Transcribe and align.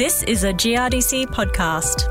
This 0.00 0.22
is 0.22 0.44
a 0.44 0.54
GRDC 0.54 1.26
podcast. 1.26 2.08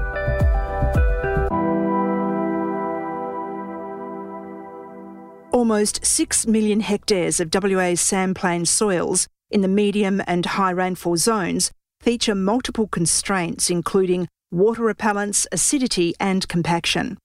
Almost 5.51 6.05
6 6.05 6.45
million 6.45 6.81
hectares 6.81 7.39
of 7.39 7.49
WA's 7.51 7.99
sandplain 7.99 8.67
soils 8.67 9.27
in 9.49 9.61
the 9.61 9.67
medium 9.67 10.21
and 10.27 10.45
high 10.45 10.69
rainfall 10.69 11.17
zones 11.17 11.71
feature 11.99 12.35
multiple 12.35 12.87
constraints, 12.87 13.71
including 13.71 14.27
water 14.51 14.83
repellence, 14.83 15.47
acidity, 15.51 16.13
and 16.19 16.47
compaction. 16.47 17.17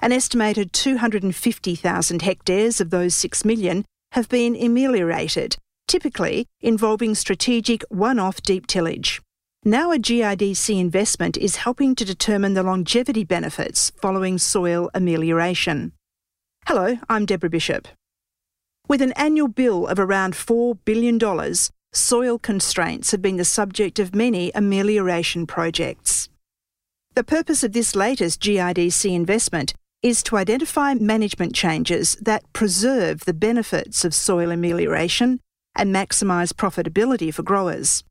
An 0.00 0.10
estimated 0.10 0.72
250,000 0.72 2.22
hectares 2.22 2.80
of 2.80 2.90
those 2.90 3.14
6 3.14 3.44
million 3.44 3.84
have 4.10 4.28
been 4.28 4.56
ameliorated, 4.56 5.54
typically 5.86 6.48
involving 6.60 7.14
strategic 7.14 7.84
one 7.88 8.18
off 8.18 8.42
deep 8.42 8.66
tillage. 8.66 9.20
Now, 9.68 9.92
a 9.92 9.98
GRDC 9.98 10.80
investment 10.80 11.36
is 11.36 11.56
helping 11.56 11.94
to 11.96 12.04
determine 12.06 12.54
the 12.54 12.62
longevity 12.62 13.22
benefits 13.22 13.92
following 14.00 14.38
soil 14.38 14.88
amelioration. 14.94 15.92
Hello, 16.66 16.96
I'm 17.10 17.26
Deborah 17.26 17.50
Bishop. 17.50 17.86
With 18.88 19.02
an 19.02 19.12
annual 19.12 19.48
bill 19.48 19.86
of 19.86 19.98
around 19.98 20.32
$4 20.32 20.78
billion, 20.86 21.20
soil 21.92 22.38
constraints 22.38 23.10
have 23.10 23.20
been 23.20 23.36
the 23.36 23.44
subject 23.44 23.98
of 23.98 24.14
many 24.14 24.50
amelioration 24.54 25.46
projects. 25.46 26.30
The 27.14 27.22
purpose 27.22 27.62
of 27.62 27.74
this 27.74 27.94
latest 27.94 28.40
GRDC 28.40 29.14
investment 29.14 29.74
is 30.02 30.22
to 30.22 30.38
identify 30.38 30.94
management 30.94 31.54
changes 31.54 32.16
that 32.22 32.50
preserve 32.54 33.26
the 33.26 33.34
benefits 33.34 34.02
of 34.06 34.14
soil 34.14 34.50
amelioration 34.50 35.40
and 35.76 35.94
maximise 35.94 36.54
profitability 36.54 37.34
for 37.34 37.42
growers. 37.42 38.02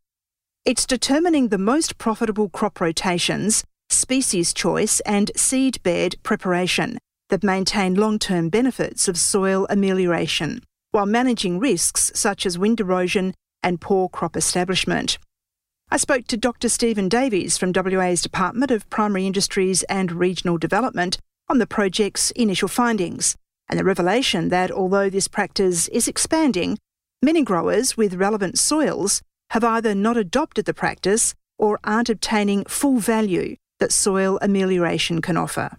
It's 0.67 0.85
determining 0.85 1.47
the 1.47 1.57
most 1.57 1.97
profitable 1.97 2.49
crop 2.49 2.81
rotations, 2.81 3.63
species 3.87 4.53
choice, 4.53 4.99
and 5.05 5.31
seed 5.33 5.81
bed 5.81 6.15
preparation 6.23 6.97
that 7.29 7.41
maintain 7.41 7.95
long 7.95 8.19
term 8.19 8.49
benefits 8.49 9.07
of 9.07 9.17
soil 9.17 9.65
amelioration, 9.69 10.61
while 10.91 11.05
managing 11.05 11.57
risks 11.57 12.11
such 12.15 12.45
as 12.45 12.59
wind 12.59 12.81
erosion 12.81 13.33
and 13.63 13.79
poor 13.79 14.09
crop 14.09 14.35
establishment. 14.35 15.17
I 15.89 15.95
spoke 15.95 16.27
to 16.27 16.35
Dr. 16.35 16.67
Stephen 16.67 17.07
Davies 17.07 17.57
from 17.57 17.71
WA's 17.71 18.21
Department 18.21 18.69
of 18.69 18.89
Primary 18.89 19.25
Industries 19.25 19.83
and 19.83 20.11
Regional 20.11 20.57
Development 20.57 21.17
on 21.47 21.59
the 21.59 21.65
project's 21.65 22.31
initial 22.31 22.67
findings 22.67 23.37
and 23.69 23.79
the 23.79 23.85
revelation 23.85 24.49
that 24.49 24.69
although 24.69 25.09
this 25.09 25.29
practice 25.29 25.87
is 25.87 26.09
expanding, 26.09 26.77
many 27.21 27.41
growers 27.41 27.95
with 27.95 28.15
relevant 28.15 28.59
soils 28.59 29.21
have 29.51 29.63
either 29.63 29.95
not 29.95 30.17
adopted 30.17 30.65
the 30.65 30.73
practice 30.73 31.33
or 31.57 31.79
aren't 31.83 32.09
obtaining 32.09 32.65
full 32.65 32.97
value 32.97 33.55
that 33.79 33.91
soil 33.91 34.37
amelioration 34.41 35.21
can 35.21 35.37
offer. 35.37 35.77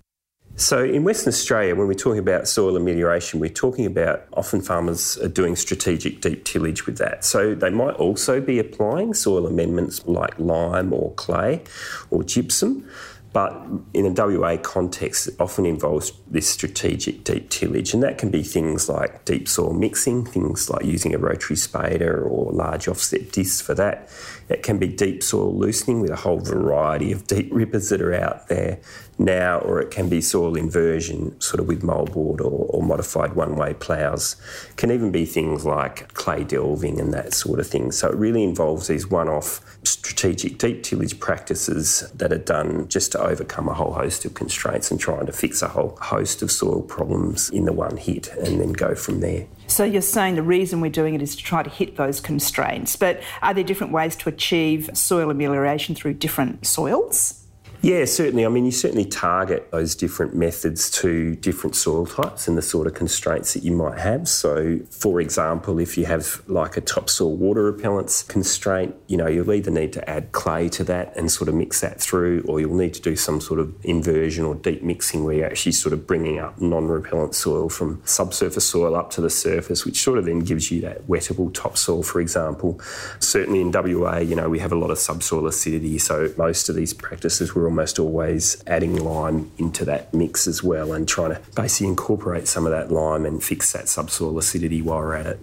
So, 0.57 0.83
in 0.83 1.05
Western 1.05 1.29
Australia, 1.29 1.77
when 1.77 1.87
we're 1.87 1.95
talking 1.95 2.19
about 2.19 2.49
soil 2.49 2.77
amelioration, 2.77 3.39
we're 3.39 3.49
talking 3.49 3.87
about 3.87 4.27
often 4.33 4.61
farmers 4.61 5.17
are 5.19 5.29
doing 5.29 5.55
strategic 5.55 6.21
deep 6.21 6.45
tillage 6.45 6.85
with 6.85 6.99
that. 6.99 7.25
So, 7.25 7.55
they 7.55 7.71
might 7.71 7.95
also 7.95 8.41
be 8.41 8.59
applying 8.59 9.15
soil 9.15 9.47
amendments 9.47 10.05
like 10.07 10.37
lime 10.37 10.93
or 10.93 11.13
clay 11.15 11.63
or 12.11 12.25
gypsum. 12.25 12.91
But 13.39 13.69
in 13.95 14.05
a 14.05 14.11
WA 14.11 14.57
context, 14.57 15.29
it 15.29 15.37
often 15.39 15.65
involves 15.65 16.11
this 16.27 16.49
strategic 16.49 17.23
deep 17.23 17.51
tillage, 17.51 17.95
and 17.95 18.03
that 18.03 18.19
can 18.19 18.33
be 18.33 18.43
things 18.43 18.89
like 18.89 19.25
deep 19.25 19.49
soil 19.49 19.73
mixing, 19.73 20.25
things 20.25 20.69
like 20.69 20.85
using 20.85 21.15
a 21.15 21.19
rotary 21.19 21.55
spader 21.55 22.29
or 22.29 22.51
large 22.51 22.89
offset 22.89 23.31
discs 23.31 23.61
for 23.61 23.75
that. 23.75 24.09
It 24.49 24.65
can 24.65 24.79
be 24.79 24.89
deep 24.89 25.23
soil 25.23 25.57
loosening 25.57 26.01
with 26.01 26.11
a 26.11 26.17
whole 26.17 26.41
variety 26.41 27.13
of 27.13 27.29
deep 27.29 27.49
rippers 27.53 27.91
that 27.91 28.03
are 28.03 28.13
out 28.13 28.49
there 28.49 28.81
now, 29.19 29.59
or 29.59 29.81
it 29.81 29.91
can 29.91 30.09
be 30.09 30.21
soil 30.21 30.57
inversion, 30.57 31.39
sort 31.41 31.61
of 31.61 31.67
with 31.67 31.83
moldboard 31.83 32.41
or, 32.41 32.67
or 32.71 32.83
modified 32.83 33.35
one 33.35 33.57
way 33.57 33.75
ploughs. 33.75 34.37
Can 34.77 34.91
even 34.91 35.11
be 35.11 35.25
things 35.25 35.65
like 35.65 36.13
clay 36.15 36.45
delving 36.45 37.01
and 37.01 37.13
that 37.13 37.35
sort 37.35 37.59
of 37.61 37.67
thing. 37.67 37.93
So 37.93 38.09
it 38.09 38.17
really 38.17 38.45
involves 38.45 38.87
these 38.87 39.11
one 39.11 39.29
off 39.29 39.61
strategic 39.85 40.59
deep 40.59 40.83
tillage 40.83 41.19
practices 41.19 42.11
that 42.15 42.33
are 42.33 42.39
done 42.39 42.89
just 42.89 43.13
to 43.13 43.21
overcome 43.21 43.69
a 43.69 43.75
whole 43.75 43.93
host 43.93 44.25
of 44.25 44.35
constraints 44.35 44.91
and 44.91 45.01
trying 45.01 45.27
to 45.27 45.33
fix 45.33 45.63
a 45.63 45.69
whole 45.69 45.97
host 46.01 46.43
of 46.43 46.51
soil 46.51 46.83
problems 46.83 47.51
in 47.51 47.65
the 47.65 47.73
one 47.73 47.97
hit 47.97 48.29
and 48.37 48.61
then 48.61 48.73
go 48.73 48.95
from 48.95 49.21
there. 49.21 49.47
So 49.67 49.85
you're 49.85 50.01
saying 50.01 50.37
the 50.37 50.43
reason 50.43 50.81
we're 50.81 50.91
doing 50.91 51.15
it 51.15 51.23
is 51.23 51.37
to 51.37 51.43
try 51.43 51.63
to 51.63 51.71
hit 51.71 51.97
those 51.97 52.21
constraints, 52.21 52.97
but 52.97 53.21
are 53.43 53.53
there 53.53 53.65
different 53.65 53.93
ways 53.93 54.17
to 54.17 54.29
achieve 54.29 54.89
soil 54.95 55.31
amelioration 55.31 55.95
through 55.95 56.15
different 56.15 56.67
soils? 56.67 57.38
Yeah, 57.81 58.07
certainly. 58.07 58.45
I 58.45 58.49
mean, 58.49 58.65
you 58.65 58.73
certainly 58.73 59.05
target 59.05 59.71
those 59.71 59.95
different 59.95 60.35
methods 60.35 60.91
to 61.03 61.37
different 61.37 61.77
soil 61.77 62.07
types 62.07 62.49
and 62.49 62.59
the 62.59 62.63
sort 62.63 62.89
of 62.89 62.95
constraints 62.95 63.55
that 63.55 63.63
you 63.63 63.71
might 63.71 63.99
have. 63.99 64.29
So, 64.29 64.81
for 64.91 65.21
example, 65.21 65.79
if 65.79 65.97
you 65.97 66.05
have 66.07 66.43
like 66.49 66.77
a 66.77 66.81
topsoil 66.81 67.37
water 67.37 67.63
repellence 67.63 68.25
constraint, 68.25 68.97
you 69.07 69.17
know, 69.17 69.29
you'll 69.29 69.53
either 69.53 69.71
need 69.71 69.93
to 69.93 70.11
add 70.11 70.33
clay 70.33 70.69
to 70.71 70.83
that 70.85 71.17
and 71.17 71.31
sort 71.31 71.49
of 71.49 71.55
mix 71.55 71.81
that 71.81 72.01
through, 72.01 72.45
or 72.49 72.59
you'll 72.59 72.75
need 72.75 72.95
to 72.95 73.01
do 73.01 73.15
some 73.15 73.41
sort 73.41 73.61
of 73.61 73.73
inversion 73.85 74.45
or 74.45 74.57
deep 74.57 74.83
mixing 74.83 75.23
where 75.23 75.37
you're 75.37 75.47
actually 75.47 75.73
sort 75.73 75.93
of 75.93 76.05
bringing 76.05 76.41
up 76.41 76.61
non 76.61 76.89
repellent 76.89 77.37
soil 77.37 77.69
from 77.69 78.03
subsurface 78.05 78.67
soil 78.67 78.97
up 78.97 79.11
to 79.11 79.21
the 79.21 79.31
surface, 79.31 79.85
which 79.85 80.03
sort 80.03 80.19
of 80.19 80.25
then 80.25 80.41
gives 80.41 80.73
you 80.73 80.81
that 80.81 81.07
wettable 81.07 81.55
topsoil, 81.55 82.03
for 82.03 82.21
example. 82.21 82.81
Certainly 83.21 83.61
in 83.61 83.71
WA, 83.71 84.19
you 84.19 84.35
know, 84.35 84.49
we 84.49 84.59
have 84.59 84.73
a 84.73 84.77
lot 84.77 84.91
of 84.91 84.99
subsoil 84.99 85.47
acidity, 85.47 85.99
so 85.99 86.35
most 86.37 86.69
of 86.69 86.75
these 86.75 86.93
practices 86.93 87.55
were 87.55 87.68
almost 87.69 87.99
always 87.99 88.63
adding 88.67 88.97
lime 88.97 89.51
into 89.59 89.85
that 89.85 90.13
mix 90.15 90.47
as 90.47 90.63
well 90.63 90.95
and 90.95 91.07
trying 91.07 91.35
to 91.35 91.41
basically 91.55 91.87
incorporate 91.87 92.49
some 92.49 92.65
of 92.65 92.73
that 92.73 92.91
lime 92.91 93.27
and 93.27 93.45
fix 93.45 93.73
that 93.73 93.91
subsoil 93.91 94.39
acidity 94.39 94.81
while 94.81 94.99
we're 94.99 95.15
at 95.15 95.27
it. 95.27 95.39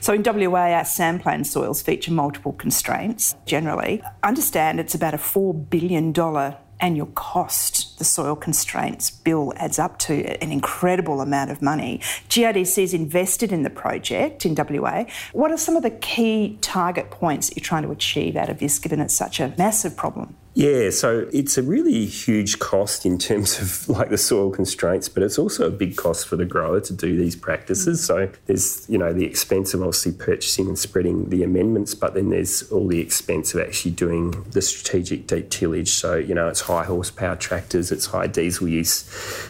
So 0.00 0.12
in 0.12 0.24
WA, 0.24 0.72
our 0.72 0.82
sandplain 0.82 1.46
soils 1.46 1.80
feature 1.80 2.10
multiple 2.10 2.52
constraints 2.52 3.36
generally. 3.46 4.02
Understand 4.24 4.80
it's 4.80 4.96
about 4.96 5.14
a 5.14 5.18
$4 5.18 5.70
billion 5.70 6.12
annual 6.80 7.06
cost 7.14 7.89
the 8.00 8.04
soil 8.04 8.34
constraints 8.34 9.10
bill 9.10 9.52
adds 9.56 9.78
up 9.78 9.98
to 10.00 10.24
an 10.42 10.50
incredible 10.50 11.20
amount 11.20 11.50
of 11.50 11.60
money. 11.60 12.00
GRDC 12.30 12.82
is 12.82 12.94
invested 12.94 13.52
in 13.52 13.62
the 13.62 13.70
project 13.70 14.46
in 14.46 14.56
WA. 14.56 15.04
What 15.32 15.52
are 15.52 15.58
some 15.58 15.76
of 15.76 15.82
the 15.82 15.90
key 15.90 16.58
target 16.62 17.10
points 17.10 17.48
that 17.48 17.56
you're 17.58 17.62
trying 17.62 17.82
to 17.82 17.90
achieve 17.90 18.36
out 18.36 18.48
of 18.48 18.58
this, 18.58 18.78
given 18.78 19.00
it's 19.00 19.14
such 19.14 19.38
a 19.38 19.54
massive 19.58 19.96
problem? 19.96 20.34
Yeah, 20.54 20.90
so 20.90 21.28
it's 21.32 21.56
a 21.56 21.62
really 21.62 22.06
huge 22.06 22.58
cost 22.58 23.06
in 23.06 23.18
terms 23.18 23.60
of 23.60 23.88
like 23.88 24.10
the 24.10 24.18
soil 24.18 24.50
constraints, 24.50 25.08
but 25.08 25.22
it's 25.22 25.38
also 25.38 25.68
a 25.68 25.70
big 25.70 25.96
cost 25.96 26.26
for 26.26 26.34
the 26.34 26.44
grower 26.44 26.80
to 26.80 26.92
do 26.92 27.16
these 27.16 27.36
practices. 27.36 28.04
So 28.04 28.30
there's, 28.46 28.88
you 28.88 28.98
know, 28.98 29.12
the 29.12 29.24
expense 29.24 29.74
of 29.74 29.80
obviously 29.80 30.12
purchasing 30.12 30.66
and 30.66 30.76
spreading 30.76 31.30
the 31.30 31.44
amendments, 31.44 31.94
but 31.94 32.14
then 32.14 32.30
there's 32.30 32.68
all 32.72 32.88
the 32.88 32.98
expense 32.98 33.54
of 33.54 33.60
actually 33.60 33.92
doing 33.92 34.42
the 34.50 34.60
strategic 34.60 35.28
deep 35.28 35.50
tillage. 35.50 35.90
So, 35.90 36.16
you 36.16 36.34
know, 36.34 36.48
it's 36.48 36.62
high 36.62 36.84
horsepower 36.84 37.36
tractors, 37.36 37.89
it's 37.92 38.06
high 38.06 38.26
diesel 38.26 38.68
use, 38.68 39.04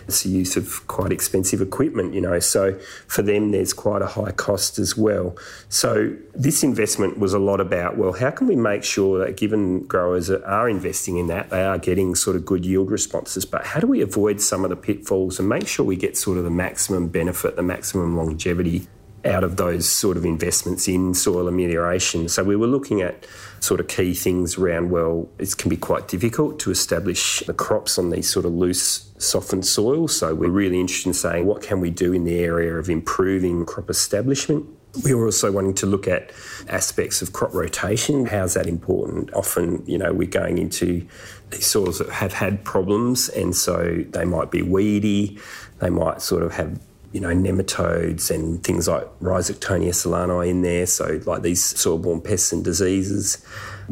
it's 0.06 0.22
the 0.22 0.30
use 0.30 0.56
of 0.56 0.86
quite 0.86 1.12
expensive 1.12 1.60
equipment, 1.60 2.14
you 2.14 2.20
know. 2.20 2.38
So 2.40 2.78
for 3.06 3.22
them, 3.22 3.50
there's 3.50 3.72
quite 3.72 4.02
a 4.02 4.06
high 4.06 4.32
cost 4.32 4.78
as 4.78 4.96
well. 4.96 5.36
So 5.68 6.16
this 6.34 6.62
investment 6.62 7.18
was 7.18 7.32
a 7.32 7.38
lot 7.38 7.60
about, 7.60 7.96
well, 7.96 8.12
how 8.12 8.30
can 8.30 8.46
we 8.46 8.56
make 8.56 8.84
sure 8.84 9.18
that 9.24 9.36
given 9.36 9.80
growers 9.84 10.30
are 10.30 10.68
investing 10.68 11.16
in 11.16 11.26
that. 11.28 11.50
They 11.50 11.64
are 11.64 11.78
getting 11.78 12.14
sort 12.14 12.36
of 12.36 12.44
good 12.44 12.64
yield 12.64 12.90
responses. 12.90 13.44
But 13.44 13.64
how 13.64 13.80
do 13.80 13.86
we 13.86 14.00
avoid 14.00 14.40
some 14.40 14.64
of 14.64 14.70
the 14.70 14.76
pitfalls 14.76 15.38
and 15.38 15.48
make 15.48 15.66
sure 15.66 15.84
we 15.84 15.96
get 15.96 16.16
sort 16.16 16.38
of 16.38 16.44
the 16.44 16.50
maximum 16.50 17.08
benefit, 17.08 17.56
the 17.56 17.62
maximum 17.62 18.16
longevity 18.16 18.86
out 19.24 19.44
of 19.44 19.56
those 19.56 19.88
sort 19.88 20.16
of 20.16 20.24
investments 20.24 20.88
in 20.88 21.14
soil 21.14 21.48
amelioration. 21.48 22.28
So 22.28 22.42
we 22.42 22.56
were 22.56 22.66
looking 22.66 23.02
at 23.02 23.26
sort 23.60 23.80
of 23.80 23.88
key 23.88 24.14
things 24.14 24.56
around, 24.56 24.90
well, 24.90 25.28
it 25.38 25.56
can 25.56 25.68
be 25.68 25.76
quite 25.76 26.08
difficult 26.08 26.58
to 26.60 26.70
establish 26.70 27.40
the 27.40 27.54
crops 27.54 27.98
on 27.98 28.10
these 28.10 28.30
sort 28.30 28.46
of 28.46 28.52
loose, 28.52 29.10
softened 29.18 29.66
soils. 29.66 30.16
So 30.16 30.34
we're 30.34 30.50
really 30.50 30.80
interested 30.80 31.08
in 31.08 31.14
saying 31.14 31.46
what 31.46 31.62
can 31.62 31.80
we 31.80 31.90
do 31.90 32.12
in 32.12 32.24
the 32.24 32.38
area 32.38 32.74
of 32.74 32.88
improving 32.88 33.66
crop 33.66 33.90
establishment 33.90 34.66
we 35.04 35.14
were 35.14 35.26
also 35.26 35.52
wanting 35.52 35.74
to 35.74 35.86
look 35.86 36.08
at 36.08 36.32
aspects 36.68 37.22
of 37.22 37.32
crop 37.32 37.54
rotation. 37.54 38.26
How's 38.26 38.54
that 38.54 38.66
important? 38.66 39.32
Often, 39.34 39.84
you 39.86 39.98
know, 39.98 40.12
we're 40.12 40.28
going 40.28 40.58
into 40.58 41.06
these 41.50 41.66
soils 41.66 41.98
that 41.98 42.08
have 42.10 42.32
had 42.32 42.64
problems, 42.64 43.28
and 43.28 43.54
so 43.54 44.04
they 44.10 44.24
might 44.24 44.50
be 44.50 44.62
weedy, 44.62 45.38
they 45.78 45.90
might 45.90 46.22
sort 46.22 46.42
of 46.42 46.52
have 46.54 46.80
you 47.12 47.20
know, 47.20 47.28
nematodes 47.28 48.30
and 48.30 48.62
things 48.62 48.86
like 48.86 49.04
Rhizoctonia 49.20 49.90
solani 49.90 50.48
in 50.48 50.62
there, 50.62 50.86
so 50.86 51.20
like 51.26 51.42
these 51.42 51.62
soil-borne 51.62 52.20
pests 52.20 52.52
and 52.52 52.64
diseases. 52.64 53.44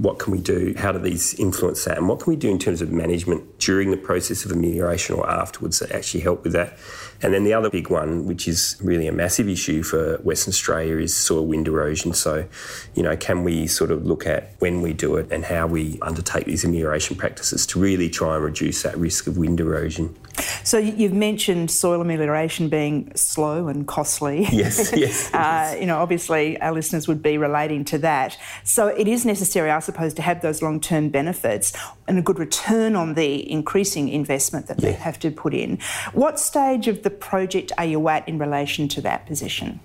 what 0.02 0.18
can 0.18 0.32
we 0.32 0.38
do? 0.38 0.74
How 0.76 0.92
do 0.92 0.98
these 0.98 1.34
influence 1.34 1.84
that? 1.84 1.98
And 1.98 2.08
what 2.08 2.20
can 2.20 2.30
we 2.30 2.36
do 2.36 2.48
in 2.48 2.58
terms 2.58 2.80
of 2.80 2.92
management 2.92 3.58
during 3.58 3.90
the 3.90 3.96
process 3.96 4.44
of 4.44 4.52
amelioration 4.52 5.16
or 5.16 5.28
afterwards 5.28 5.80
that 5.80 5.90
actually 5.90 6.20
help 6.20 6.44
with 6.44 6.52
that? 6.52 6.78
And 7.20 7.34
then 7.34 7.42
the 7.42 7.52
other 7.52 7.68
big 7.68 7.90
one, 7.90 8.26
which 8.26 8.46
is 8.46 8.76
really 8.80 9.08
a 9.08 9.12
massive 9.12 9.48
issue 9.48 9.82
for 9.82 10.18
Western 10.18 10.52
Australia, 10.52 10.98
is 10.98 11.16
soil 11.16 11.46
wind 11.46 11.66
erosion. 11.66 12.14
So, 12.14 12.46
you 12.94 13.02
know, 13.02 13.16
can 13.16 13.42
we 13.42 13.66
sort 13.66 13.90
of 13.90 14.06
look 14.06 14.26
at 14.26 14.54
when 14.60 14.82
we 14.82 14.92
do 14.92 15.16
it 15.16 15.30
and 15.32 15.44
how 15.44 15.66
we 15.66 15.98
undertake 16.00 16.44
these 16.44 16.64
amelioration 16.64 17.16
practices 17.16 17.66
to 17.68 17.80
really 17.80 18.08
try 18.08 18.36
and 18.36 18.44
reduce 18.44 18.82
that 18.84 18.96
risk 18.96 19.26
of 19.26 19.36
wind 19.36 19.58
erosion? 19.58 20.14
So 20.64 20.78
you've 20.78 21.12
mentioned 21.12 21.70
soil 21.70 22.00
amelioration 22.00 22.68
being 22.68 23.12
slow 23.16 23.68
and 23.68 23.86
costly. 23.86 24.46
Yes, 24.58 24.92
yes. 24.96 25.32
uh, 25.32 25.76
you 25.78 25.86
know, 25.86 25.98
obviously 25.98 26.60
our 26.60 26.72
listeners 26.72 27.06
would 27.06 27.22
be 27.22 27.38
relating 27.38 27.84
to 27.86 27.98
that. 27.98 28.36
So 28.64 28.88
it 28.88 29.06
is 29.06 29.24
necessary, 29.24 29.70
I 29.70 29.78
suppose, 29.78 30.14
to 30.14 30.22
have 30.22 30.42
those 30.42 30.62
long-term 30.62 31.10
benefits 31.10 31.72
and 32.08 32.18
a 32.18 32.22
good 32.22 32.40
return 32.40 32.96
on 32.96 33.14
the 33.14 33.48
increasing 33.50 34.08
investment 34.08 34.66
that 34.66 34.80
yeah. 34.80 34.90
they 34.90 34.96
have 34.96 35.18
to 35.20 35.30
put 35.30 35.54
in. 35.54 35.78
What 36.12 36.40
stage 36.40 36.88
of 36.88 37.02
the 37.04 37.08
the 37.08 37.16
project 37.16 37.72
are 37.78 37.86
you 37.86 38.06
at 38.10 38.28
in 38.28 38.38
relation 38.38 38.86
to 38.86 39.00
that 39.00 39.24
position? 39.24 39.80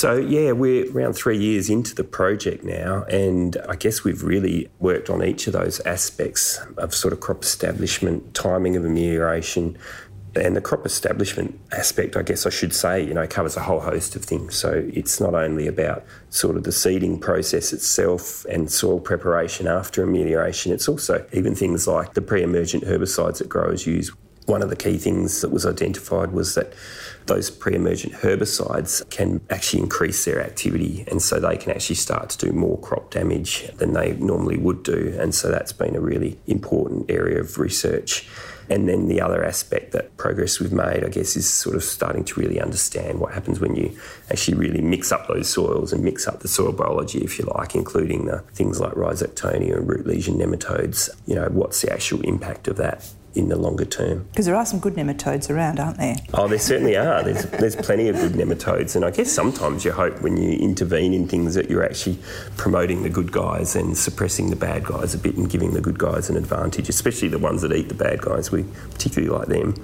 So, 0.00 0.16
yeah, 0.16 0.52
we're 0.52 0.90
around 0.92 1.12
three 1.12 1.36
years 1.36 1.68
into 1.68 1.94
the 1.94 2.04
project 2.04 2.64
now, 2.64 3.02
and 3.10 3.58
I 3.68 3.76
guess 3.76 4.02
we've 4.02 4.22
really 4.22 4.70
worked 4.78 5.10
on 5.10 5.22
each 5.22 5.46
of 5.46 5.52
those 5.52 5.78
aspects 5.80 6.58
of 6.78 6.94
sort 6.94 7.12
of 7.12 7.20
crop 7.20 7.42
establishment, 7.42 8.32
timing 8.32 8.76
of 8.76 8.86
amelioration, 8.86 9.76
and 10.34 10.56
the 10.56 10.62
crop 10.62 10.86
establishment 10.86 11.60
aspect, 11.72 12.16
I 12.16 12.22
guess 12.22 12.46
I 12.46 12.48
should 12.48 12.74
say, 12.74 13.04
you 13.04 13.12
know, 13.12 13.26
covers 13.26 13.58
a 13.58 13.60
whole 13.60 13.80
host 13.80 14.16
of 14.16 14.24
things. 14.24 14.54
So 14.54 14.88
it's 14.90 15.20
not 15.20 15.34
only 15.34 15.66
about 15.66 16.02
sort 16.30 16.56
of 16.56 16.64
the 16.64 16.72
seeding 16.72 17.20
process 17.20 17.74
itself 17.74 18.46
and 18.46 18.72
soil 18.72 19.00
preparation 19.00 19.66
after 19.66 20.02
amelioration, 20.02 20.72
it's 20.72 20.88
also 20.88 21.26
even 21.34 21.54
things 21.54 21.86
like 21.86 22.14
the 22.14 22.22
pre 22.22 22.42
emergent 22.42 22.84
herbicides 22.84 23.36
that 23.36 23.50
growers 23.50 23.86
use. 23.86 24.10
One 24.50 24.62
of 24.62 24.68
the 24.68 24.74
key 24.74 24.98
things 24.98 25.42
that 25.42 25.50
was 25.50 25.64
identified 25.64 26.32
was 26.32 26.56
that 26.56 26.72
those 27.26 27.50
pre 27.50 27.76
emergent 27.76 28.14
herbicides 28.14 29.08
can 29.08 29.40
actually 29.48 29.80
increase 29.80 30.24
their 30.24 30.42
activity, 30.42 31.04
and 31.06 31.22
so 31.22 31.38
they 31.38 31.56
can 31.56 31.70
actually 31.70 31.94
start 31.94 32.30
to 32.30 32.46
do 32.46 32.52
more 32.52 32.76
crop 32.80 33.12
damage 33.12 33.68
than 33.76 33.92
they 33.92 34.14
normally 34.14 34.56
would 34.56 34.82
do. 34.82 35.16
And 35.20 35.32
so 35.36 35.52
that's 35.52 35.72
been 35.72 35.94
a 35.94 36.00
really 36.00 36.36
important 36.48 37.08
area 37.08 37.38
of 37.38 37.58
research. 37.58 38.28
And 38.68 38.88
then 38.88 39.06
the 39.06 39.20
other 39.20 39.44
aspect 39.44 39.92
that 39.92 40.16
progress 40.16 40.58
we've 40.58 40.72
made, 40.72 41.04
I 41.04 41.10
guess, 41.10 41.36
is 41.36 41.48
sort 41.48 41.76
of 41.76 41.84
starting 41.84 42.24
to 42.24 42.40
really 42.40 42.60
understand 42.60 43.20
what 43.20 43.32
happens 43.32 43.60
when 43.60 43.76
you 43.76 43.96
actually 44.32 44.56
really 44.56 44.80
mix 44.80 45.12
up 45.12 45.28
those 45.28 45.48
soils 45.48 45.92
and 45.92 46.02
mix 46.02 46.26
up 46.26 46.40
the 46.40 46.48
soil 46.48 46.72
biology, 46.72 47.22
if 47.22 47.38
you 47.38 47.44
like, 47.44 47.76
including 47.76 48.26
the 48.26 48.40
things 48.52 48.80
like 48.80 48.94
rhizoctonia 48.94 49.76
and 49.76 49.88
root 49.88 50.08
lesion 50.08 50.38
nematodes. 50.38 51.08
You 51.26 51.36
know, 51.36 51.48
what's 51.50 51.82
the 51.82 51.92
actual 51.92 52.20
impact 52.22 52.66
of 52.66 52.76
that 52.78 53.08
in 53.34 53.48
the 53.48 53.56
longer 53.56 53.84
term. 53.84 54.26
Because 54.30 54.46
there 54.46 54.56
are 54.56 54.66
some 54.66 54.80
good 54.80 54.94
nematodes 54.94 55.50
around, 55.50 55.78
aren't 55.78 55.98
there? 55.98 56.16
Oh, 56.34 56.48
there 56.48 56.58
certainly 56.58 56.96
are. 56.96 57.22
There's, 57.22 57.44
there's 57.44 57.76
plenty 57.76 58.08
of 58.08 58.16
good 58.16 58.32
nematodes, 58.32 58.96
and 58.96 59.04
I 59.04 59.10
guess 59.10 59.30
sometimes 59.30 59.84
you 59.84 59.92
hope 59.92 60.20
when 60.22 60.36
you 60.36 60.58
intervene 60.58 61.12
in 61.12 61.28
things 61.28 61.54
that 61.54 61.70
you're 61.70 61.84
actually 61.84 62.18
promoting 62.56 63.02
the 63.02 63.10
good 63.10 63.32
guys 63.32 63.76
and 63.76 63.96
suppressing 63.96 64.50
the 64.50 64.56
bad 64.56 64.84
guys 64.84 65.14
a 65.14 65.18
bit 65.18 65.36
and 65.36 65.48
giving 65.48 65.72
the 65.74 65.80
good 65.80 65.98
guys 65.98 66.28
an 66.30 66.36
advantage, 66.36 66.88
especially 66.88 67.28
the 67.28 67.38
ones 67.38 67.62
that 67.62 67.72
eat 67.72 67.88
the 67.88 67.94
bad 67.94 68.20
guys. 68.20 68.50
We 68.50 68.64
particularly 68.90 69.30
like 69.36 69.48
them. 69.48 69.74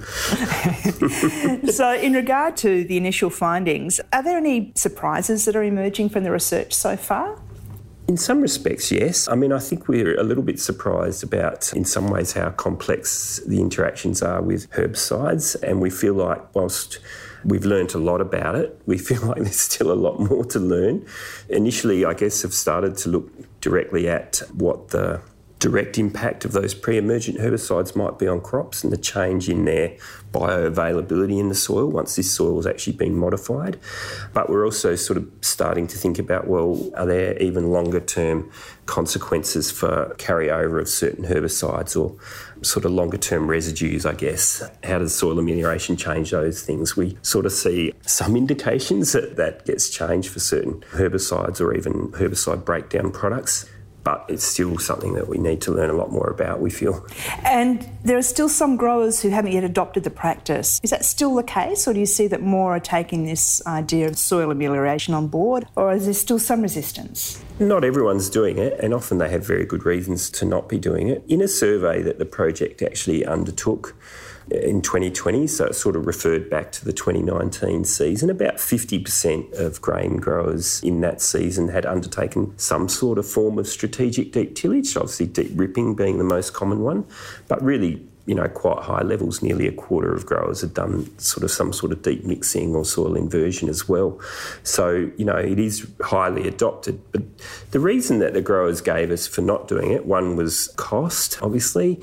so, 1.71 1.93
in 1.93 2.13
regard 2.13 2.57
to 2.57 2.83
the 2.83 2.97
initial 2.97 3.29
findings, 3.29 3.99
are 4.11 4.23
there 4.23 4.37
any 4.37 4.71
surprises 4.75 5.45
that 5.45 5.55
are 5.55 5.63
emerging 5.63 6.09
from 6.09 6.23
the 6.23 6.31
research 6.31 6.73
so 6.73 6.97
far? 6.97 7.39
In 8.07 8.15
some 8.15 8.39
respects, 8.39 8.89
yes. 8.89 9.27
I 9.27 9.35
mean, 9.35 9.51
I 9.51 9.59
think 9.59 9.89
we're 9.89 10.17
a 10.17 10.23
little 10.23 10.43
bit 10.43 10.61
surprised 10.61 11.23
about, 11.25 11.73
in 11.73 11.83
some 11.83 12.09
ways, 12.09 12.31
how 12.31 12.51
complex 12.51 13.41
the 13.45 13.59
interactions 13.59 14.21
are 14.21 14.41
with 14.41 14.71
herbicides. 14.71 15.61
And 15.61 15.81
we 15.81 15.89
feel 15.89 16.13
like, 16.13 16.55
whilst 16.55 16.99
we've 17.43 17.65
learnt 17.65 17.95
a 17.95 17.97
lot 17.97 18.21
about 18.21 18.55
it, 18.55 18.81
we 18.85 18.97
feel 19.09 19.21
like 19.23 19.43
there's 19.43 19.59
still 19.59 19.91
a 19.91 19.93
lot 19.93 20.19
more 20.21 20.45
to 20.45 20.59
learn. 20.59 21.05
Initially, 21.49 22.05
I 22.05 22.13
guess, 22.13 22.43
have 22.43 22.53
started 22.53 22.95
to 22.99 23.09
look 23.09 23.29
directly 23.59 24.07
at 24.07 24.41
what 24.53 24.89
the 24.89 25.21
direct 25.59 25.97
impact 25.97 26.45
of 26.45 26.51
those 26.51 26.73
pre 26.73 26.97
emergent 26.97 27.37
herbicides 27.39 27.95
might 27.95 28.19
be 28.19 28.27
on 28.27 28.41
crops 28.41 28.83
and 28.83 28.93
the 28.93 28.97
change 28.97 29.49
in 29.49 29.65
their 29.65 29.97
bioavailability 30.31 31.39
in 31.39 31.49
the 31.49 31.55
soil 31.55 31.87
once 31.87 32.15
this 32.15 32.31
soil 32.31 32.57
has 32.57 32.67
actually 32.67 32.93
been 32.93 33.15
modified. 33.15 33.79
But 34.33 34.49
we're 34.49 34.65
also 34.65 34.95
sort 34.95 35.17
of 35.17 35.27
starting 35.41 35.87
to 35.87 35.97
think 35.97 36.19
about 36.19 36.47
well, 36.47 36.89
are 36.95 37.05
there 37.05 37.37
even 37.41 37.71
longer 37.71 37.99
term 37.99 38.51
consequences 38.85 39.71
for 39.71 40.15
carryover 40.17 40.79
of 40.79 40.87
certain 40.87 41.25
herbicides 41.25 41.99
or 41.99 42.15
sort 42.63 42.85
of 42.85 42.91
longer 42.91 43.17
term 43.17 43.47
residues, 43.47 44.05
I 44.05 44.13
guess. 44.13 44.63
How 44.83 44.99
does 44.99 45.13
soil 45.13 45.39
amelioration 45.39 45.97
change 45.97 46.31
those 46.31 46.63
things? 46.63 46.95
We 46.95 47.17
sort 47.21 47.45
of 47.45 47.51
see 47.51 47.93
some 48.03 48.35
indications 48.35 49.11
that 49.13 49.35
that 49.37 49.65
gets 49.65 49.89
changed 49.89 50.29
for 50.29 50.39
certain 50.39 50.81
herbicides 50.91 51.59
or 51.59 51.73
even 51.75 52.11
herbicide 52.11 52.63
breakdown 52.63 53.11
products 53.11 53.69
but 54.07 54.23
it's 54.29 54.45
still 54.45 54.77
something 54.77 55.15
that 55.15 55.27
we 55.27 55.37
need 55.37 55.59
to 55.59 55.69
learn 55.69 55.89
a 55.89 55.93
lot 55.93 56.09
more 56.09 56.29
about, 56.29 56.61
we 56.61 56.69
feel. 56.69 57.05
And 57.43 57.85
there 58.05 58.17
are 58.17 58.21
still 58.21 58.47
some 58.47 58.77
growers 58.77 59.21
who 59.21 59.27
haven't 59.27 59.51
yet 59.51 59.65
adopted 59.65 60.05
the 60.05 60.09
practice. 60.09 60.79
Is 60.81 60.91
that 60.91 61.03
still 61.03 61.35
the 61.35 61.43
case, 61.43 61.89
or 61.89 61.93
do 61.93 61.99
you 61.99 62.05
see 62.05 62.25
that 62.27 62.41
more 62.41 62.73
are 62.77 62.79
taking 62.79 63.25
this 63.25 63.61
idea 63.67 64.07
of 64.07 64.17
soil 64.17 64.49
amelioration 64.49 65.13
on 65.13 65.27
board, 65.27 65.67
or 65.75 65.91
is 65.91 66.05
there 66.05 66.13
still 66.13 66.39
some 66.39 66.61
resistance? 66.61 67.43
Not 67.59 67.83
everyone's 67.83 68.29
doing 68.29 68.57
it, 68.57 68.79
and 68.79 68.93
often 68.93 69.17
they 69.17 69.29
have 69.29 69.45
very 69.45 69.65
good 69.65 69.85
reasons 69.85 70.29
to 70.29 70.45
not 70.45 70.69
be 70.69 70.77
doing 70.77 71.09
it. 71.09 71.25
In 71.27 71.41
a 71.41 71.47
survey 71.49 72.01
that 72.03 72.17
the 72.17 72.25
project 72.25 72.81
actually 72.81 73.25
undertook, 73.25 73.93
in 74.51 74.81
2020, 74.81 75.47
so 75.47 75.65
it 75.65 75.75
sort 75.75 75.95
of 75.95 76.05
referred 76.05 76.49
back 76.49 76.71
to 76.73 76.85
the 76.85 76.93
2019 76.93 77.83
season. 77.85 78.29
About 78.29 78.55
50% 78.55 79.59
of 79.59 79.81
grain 79.81 80.17
growers 80.17 80.81
in 80.83 81.01
that 81.01 81.21
season 81.21 81.69
had 81.69 81.85
undertaken 81.85 82.57
some 82.57 82.87
sort 82.89 83.17
of 83.17 83.27
form 83.27 83.59
of 83.59 83.67
strategic 83.67 84.31
deep 84.31 84.55
tillage, 84.55 84.95
obviously 84.95 85.27
deep 85.27 85.51
ripping 85.55 85.95
being 85.95 86.17
the 86.17 86.23
most 86.23 86.53
common 86.53 86.81
one, 86.81 87.05
but 87.47 87.61
really 87.61 88.05
you 88.27 88.35
know, 88.35 88.47
quite 88.49 88.83
high 88.83 89.01
levels. 89.01 89.41
Nearly 89.41 89.67
a 89.67 89.71
quarter 89.71 90.13
of 90.13 90.25
growers 90.25 90.61
had 90.61 90.73
done 90.73 91.17
sort 91.17 91.43
of 91.45 91.49
some 91.49 91.71
sort 91.71 91.93
of 91.93 92.01
deep 92.01 92.25
mixing 92.25 92.75
or 92.75 92.83
soil 92.83 93.15
inversion 93.15 93.69
as 93.69 93.87
well. 93.87 94.19
So, 94.63 95.09
you 95.17 95.23
know, 95.23 95.37
it 95.37 95.57
is 95.57 95.87
highly 96.01 96.45
adopted. 96.45 96.99
But 97.13 97.23
the 97.71 97.79
reason 97.79 98.19
that 98.19 98.33
the 98.33 98.41
growers 98.41 98.81
gave 98.81 99.11
us 99.11 99.25
for 99.25 99.41
not 99.41 99.69
doing 99.69 99.91
it, 99.91 100.05
one 100.05 100.35
was 100.35 100.67
cost, 100.75 101.41
obviously. 101.41 102.01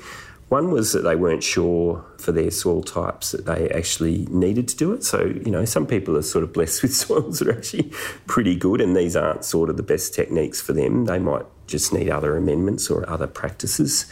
One 0.49 0.71
was 0.71 0.93
that 0.93 1.01
they 1.01 1.15
weren't 1.15 1.43
sure 1.43 2.05
for 2.17 2.31
their 2.31 2.51
soil 2.51 2.83
types 2.83 3.31
that 3.31 3.45
they 3.45 3.69
actually 3.69 4.27
needed 4.29 4.67
to 4.69 4.77
do 4.77 4.93
it. 4.93 5.03
So, 5.03 5.25
you 5.25 5.49
know, 5.51 5.65
some 5.65 5.87
people 5.87 6.15
are 6.15 6.21
sort 6.21 6.43
of 6.43 6.53
blessed 6.53 6.81
with 6.83 6.93
soils 6.93 7.39
that 7.39 7.47
are 7.47 7.57
actually 7.57 7.91
pretty 8.27 8.55
good, 8.55 8.79
and 8.79 8.95
these 8.95 9.15
aren't 9.15 9.43
sort 9.43 9.69
of 9.69 9.77
the 9.77 9.83
best 9.83 10.13
techniques 10.13 10.61
for 10.61 10.73
them. 10.73 11.05
They 11.05 11.19
might 11.19 11.45
just 11.67 11.93
need 11.93 12.09
other 12.09 12.35
amendments 12.37 12.89
or 12.89 13.09
other 13.09 13.27
practices. 13.27 14.05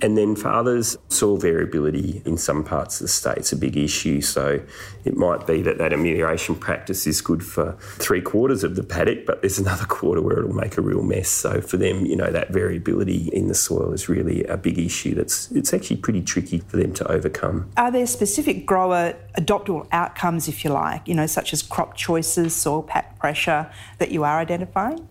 And 0.00 0.16
then 0.16 0.36
for 0.36 0.48
others, 0.48 0.96
soil 1.08 1.36
variability 1.36 2.22
in 2.24 2.36
some 2.36 2.64
parts 2.64 3.00
of 3.00 3.04
the 3.04 3.08
state 3.08 3.30
state's 3.30 3.52
a 3.52 3.56
big 3.56 3.76
issue. 3.76 4.20
So 4.20 4.60
it 5.04 5.16
might 5.16 5.46
be 5.46 5.62
that 5.62 5.78
that 5.78 5.92
amelioration 5.92 6.54
practice 6.54 7.06
is 7.06 7.20
good 7.20 7.44
for 7.44 7.76
three 7.98 8.20
quarters 8.20 8.64
of 8.64 8.76
the 8.76 8.82
paddock, 8.82 9.26
but 9.26 9.40
there's 9.40 9.58
another 9.58 9.84
quarter 9.88 10.20
where 10.20 10.38
it'll 10.38 10.52
make 10.52 10.76
a 10.76 10.82
real 10.82 11.02
mess. 11.02 11.28
So 11.28 11.60
for 11.60 11.76
them, 11.76 12.06
you 12.06 12.16
know, 12.16 12.30
that 12.30 12.50
variability 12.50 13.28
in 13.32 13.48
the 13.48 13.54
soil 13.54 13.92
is 13.92 14.08
really 14.08 14.44
a 14.44 14.56
big 14.56 14.78
issue 14.78 15.14
that's 15.14 15.50
it's 15.52 15.72
actually 15.72 15.96
pretty 15.96 16.22
tricky 16.22 16.58
for 16.58 16.76
them 16.76 16.92
to 16.94 17.10
overcome. 17.10 17.70
Are 17.76 17.90
there 17.90 18.06
specific 18.06 18.66
grower 18.66 19.16
adoptable 19.38 19.86
outcomes, 19.92 20.48
if 20.48 20.64
you 20.64 20.70
like, 20.70 21.06
you 21.06 21.14
know, 21.14 21.26
such 21.26 21.52
as 21.52 21.62
crop 21.62 21.96
choices, 21.96 22.54
soil 22.54 22.82
pack 22.82 23.18
pressure 23.18 23.70
that 23.98 24.10
you 24.10 24.24
are 24.24 24.38
identifying? 24.38 25.08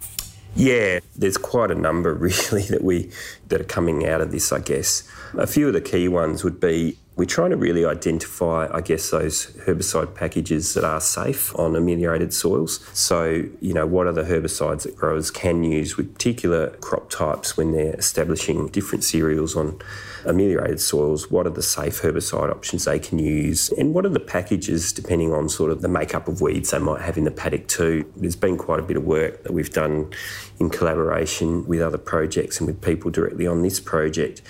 Yeah, 0.55 0.99
there's 1.15 1.37
quite 1.37 1.71
a 1.71 1.75
number 1.75 2.13
really 2.15 2.63
that 2.63 2.83
we 2.83 3.11
that 3.47 3.61
are 3.61 3.65
coming 3.65 4.07
out 4.07 4.21
of 4.21 4.31
this, 4.31 4.51
I 4.51 4.59
guess. 4.59 5.03
A 5.37 5.47
few 5.47 5.67
of 5.67 5.73
the 5.73 5.81
key 5.81 6.07
ones 6.07 6.43
would 6.43 6.59
be 6.59 6.97
we're 7.19 7.25
trying 7.25 7.49
to 7.49 7.57
really 7.57 7.83
identify, 7.83 8.69
I 8.73 8.79
guess, 8.79 9.09
those 9.09 9.47
herbicide 9.65 10.15
packages 10.15 10.73
that 10.75 10.85
are 10.85 11.01
safe 11.01 11.53
on 11.59 11.75
ameliorated 11.75 12.33
soils. 12.33 12.79
So, 12.93 13.43
you 13.59 13.73
know, 13.73 13.85
what 13.85 14.07
are 14.07 14.13
the 14.13 14.23
herbicides 14.23 14.83
that 14.83 14.95
growers 14.95 15.29
can 15.29 15.65
use 15.65 15.97
with 15.97 16.13
particular 16.13 16.69
crop 16.77 17.09
types 17.09 17.57
when 17.57 17.73
they're 17.73 17.95
establishing 17.95 18.67
different 18.69 19.03
cereals 19.03 19.53
on 19.53 19.81
ameliorated 20.25 20.79
soils? 20.79 21.29
What 21.31 21.47
are 21.47 21.51
the 21.51 21.63
safe 21.63 22.01
herbicide 22.01 22.51
options 22.51 22.85
they 22.85 22.99
can 22.99 23.19
use? 23.19 23.69
And 23.69 23.93
what 23.93 24.05
are 24.05 24.09
the 24.09 24.19
packages 24.19 24.91
depending 24.91 25.33
on 25.33 25.49
sort 25.49 25.71
of 25.71 25.81
the 25.81 25.87
makeup 25.87 26.27
of 26.27 26.41
weeds 26.41 26.71
they 26.71 26.79
might 26.79 27.01
have 27.01 27.17
in 27.17 27.23
the 27.23 27.31
paddock 27.31 27.67
too? 27.67 28.11
There's 28.15 28.35
been 28.35 28.57
quite 28.57 28.79
a 28.79 28.83
bit 28.83 28.97
of 28.97 29.03
work 29.03 29.43
that 29.43 29.53
we've 29.53 29.71
done 29.71 30.11
in 30.59 30.69
collaboration 30.69 31.65
with 31.67 31.81
other 31.81 31.97
projects 31.97 32.59
and 32.59 32.67
with 32.67 32.81
people 32.81 33.11
directly 33.11 33.47
on 33.47 33.61
this 33.61 33.79
project 33.79 34.41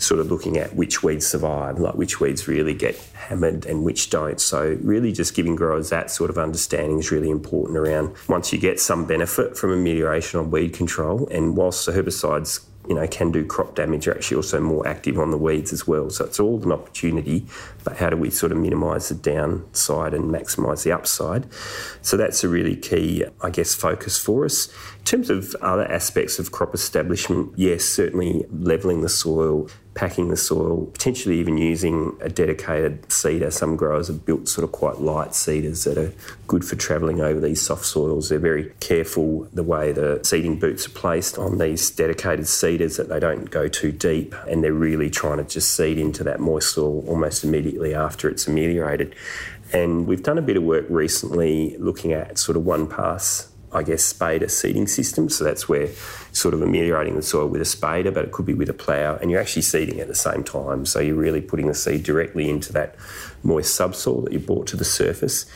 sort 0.00 0.20
of 0.20 0.30
looking 0.30 0.56
at 0.56 0.74
which 0.74 1.02
weeds 1.02 1.26
survive, 1.26 1.78
like 1.78 1.94
which 1.94 2.20
weeds 2.20 2.48
really 2.48 2.74
get 2.74 2.96
hammered 3.14 3.66
and 3.66 3.84
which 3.84 4.10
don't. 4.10 4.40
So, 4.40 4.78
really, 4.82 5.12
just 5.12 5.34
giving 5.34 5.56
growers 5.56 5.90
that 5.90 6.10
sort 6.10 6.30
of 6.30 6.38
understanding 6.38 6.98
is 6.98 7.10
really 7.10 7.30
important 7.30 7.78
around 7.78 8.14
once 8.28 8.52
you 8.52 8.58
get 8.58 8.80
some 8.80 9.06
benefit 9.06 9.56
from 9.56 9.72
amelioration 9.72 10.40
on 10.40 10.50
weed 10.50 10.72
control. 10.72 11.28
And 11.28 11.56
whilst 11.56 11.86
the 11.86 11.92
herbicides 11.92 12.64
you 12.88 12.94
know, 12.94 13.06
can 13.06 13.30
do 13.30 13.44
crop 13.44 13.74
damage 13.74 14.08
are 14.08 14.14
actually 14.14 14.36
also 14.36 14.60
more 14.60 14.86
active 14.86 15.18
on 15.18 15.30
the 15.30 15.36
weeds 15.36 15.72
as 15.72 15.86
well. 15.86 16.10
So 16.10 16.24
it's 16.24 16.40
all 16.40 16.62
an 16.62 16.72
opportunity, 16.72 17.46
but 17.84 17.98
how 17.98 18.10
do 18.10 18.16
we 18.16 18.30
sort 18.30 18.52
of 18.52 18.58
minimise 18.58 19.10
the 19.10 19.14
downside 19.14 20.14
and 20.14 20.24
maximise 20.24 20.82
the 20.82 20.92
upside? 20.92 21.46
So 22.02 22.16
that's 22.16 22.42
a 22.42 22.48
really 22.48 22.76
key, 22.76 23.24
I 23.42 23.50
guess, 23.50 23.74
focus 23.74 24.18
for 24.18 24.44
us. 24.44 24.68
In 24.98 25.04
terms 25.04 25.30
of 25.30 25.54
other 25.60 25.90
aspects 25.90 26.38
of 26.38 26.52
crop 26.52 26.74
establishment, 26.74 27.52
yes, 27.56 27.84
certainly 27.84 28.44
levelling 28.50 29.02
the 29.02 29.08
soil, 29.08 29.68
packing 29.94 30.28
the 30.28 30.36
soil, 30.36 30.86
potentially 30.86 31.38
even 31.38 31.58
using 31.58 32.16
a 32.20 32.28
dedicated 32.28 33.10
seeder. 33.10 33.50
Some 33.50 33.76
growers 33.76 34.06
have 34.06 34.24
built 34.24 34.48
sort 34.48 34.64
of 34.64 34.72
quite 34.72 35.00
light 35.00 35.34
seeders 35.34 35.84
that 35.84 35.98
are 35.98 36.12
good 36.46 36.64
for 36.64 36.76
travelling 36.76 37.20
over 37.20 37.40
these 37.40 37.60
soft 37.60 37.84
soils. 37.84 38.28
They're 38.28 38.38
very 38.38 38.72
careful 38.80 39.48
the 39.52 39.62
way 39.62 39.92
the 39.92 40.20
seeding 40.22 40.58
boots 40.58 40.86
are 40.86 40.90
placed 40.90 41.38
on 41.38 41.58
these 41.58 41.90
dedicated 41.90 42.46
seeders 42.46 42.96
that 42.96 43.08
they 43.08 43.18
don't 43.18 43.50
go 43.50 43.68
too 43.68 43.92
deep 43.92 44.34
and 44.46 44.62
they're 44.62 44.72
really 44.72 45.10
trying 45.10 45.38
to 45.38 45.44
just 45.44 45.74
seed 45.74 45.98
into 45.98 46.22
that 46.24 46.40
moist 46.40 46.74
soil 46.74 47.04
almost 47.08 47.42
immediately 47.42 47.94
after 47.94 48.28
it's 48.28 48.46
ameliorated. 48.46 49.14
And 49.72 50.06
we've 50.06 50.22
done 50.22 50.38
a 50.38 50.42
bit 50.42 50.56
of 50.56 50.62
work 50.62 50.86
recently 50.88 51.76
looking 51.78 52.12
at 52.12 52.38
sort 52.38 52.56
of 52.56 52.64
one 52.64 52.88
pass 52.88 53.49
I 53.72 53.82
guess, 53.82 54.12
spader 54.12 54.50
seeding 54.50 54.86
system. 54.86 55.28
So 55.28 55.44
that's 55.44 55.68
where 55.68 55.88
sort 56.32 56.54
of 56.54 56.62
ameliorating 56.62 57.16
the 57.16 57.22
soil 57.22 57.46
with 57.46 57.60
a 57.60 57.64
spader, 57.64 58.12
but 58.12 58.24
it 58.24 58.32
could 58.32 58.46
be 58.46 58.54
with 58.54 58.68
a 58.68 58.74
plough, 58.74 59.18
and 59.20 59.30
you're 59.30 59.40
actually 59.40 59.62
seeding 59.62 60.00
at 60.00 60.08
the 60.08 60.14
same 60.14 60.44
time. 60.44 60.86
So 60.86 61.00
you're 61.00 61.14
really 61.14 61.40
putting 61.40 61.66
the 61.66 61.74
seed 61.74 62.02
directly 62.02 62.48
into 62.48 62.72
that 62.72 62.96
moist 63.42 63.74
subsoil 63.74 64.22
that 64.22 64.32
you 64.32 64.38
brought 64.38 64.66
to 64.68 64.76
the 64.76 64.84
surface. 64.84 65.46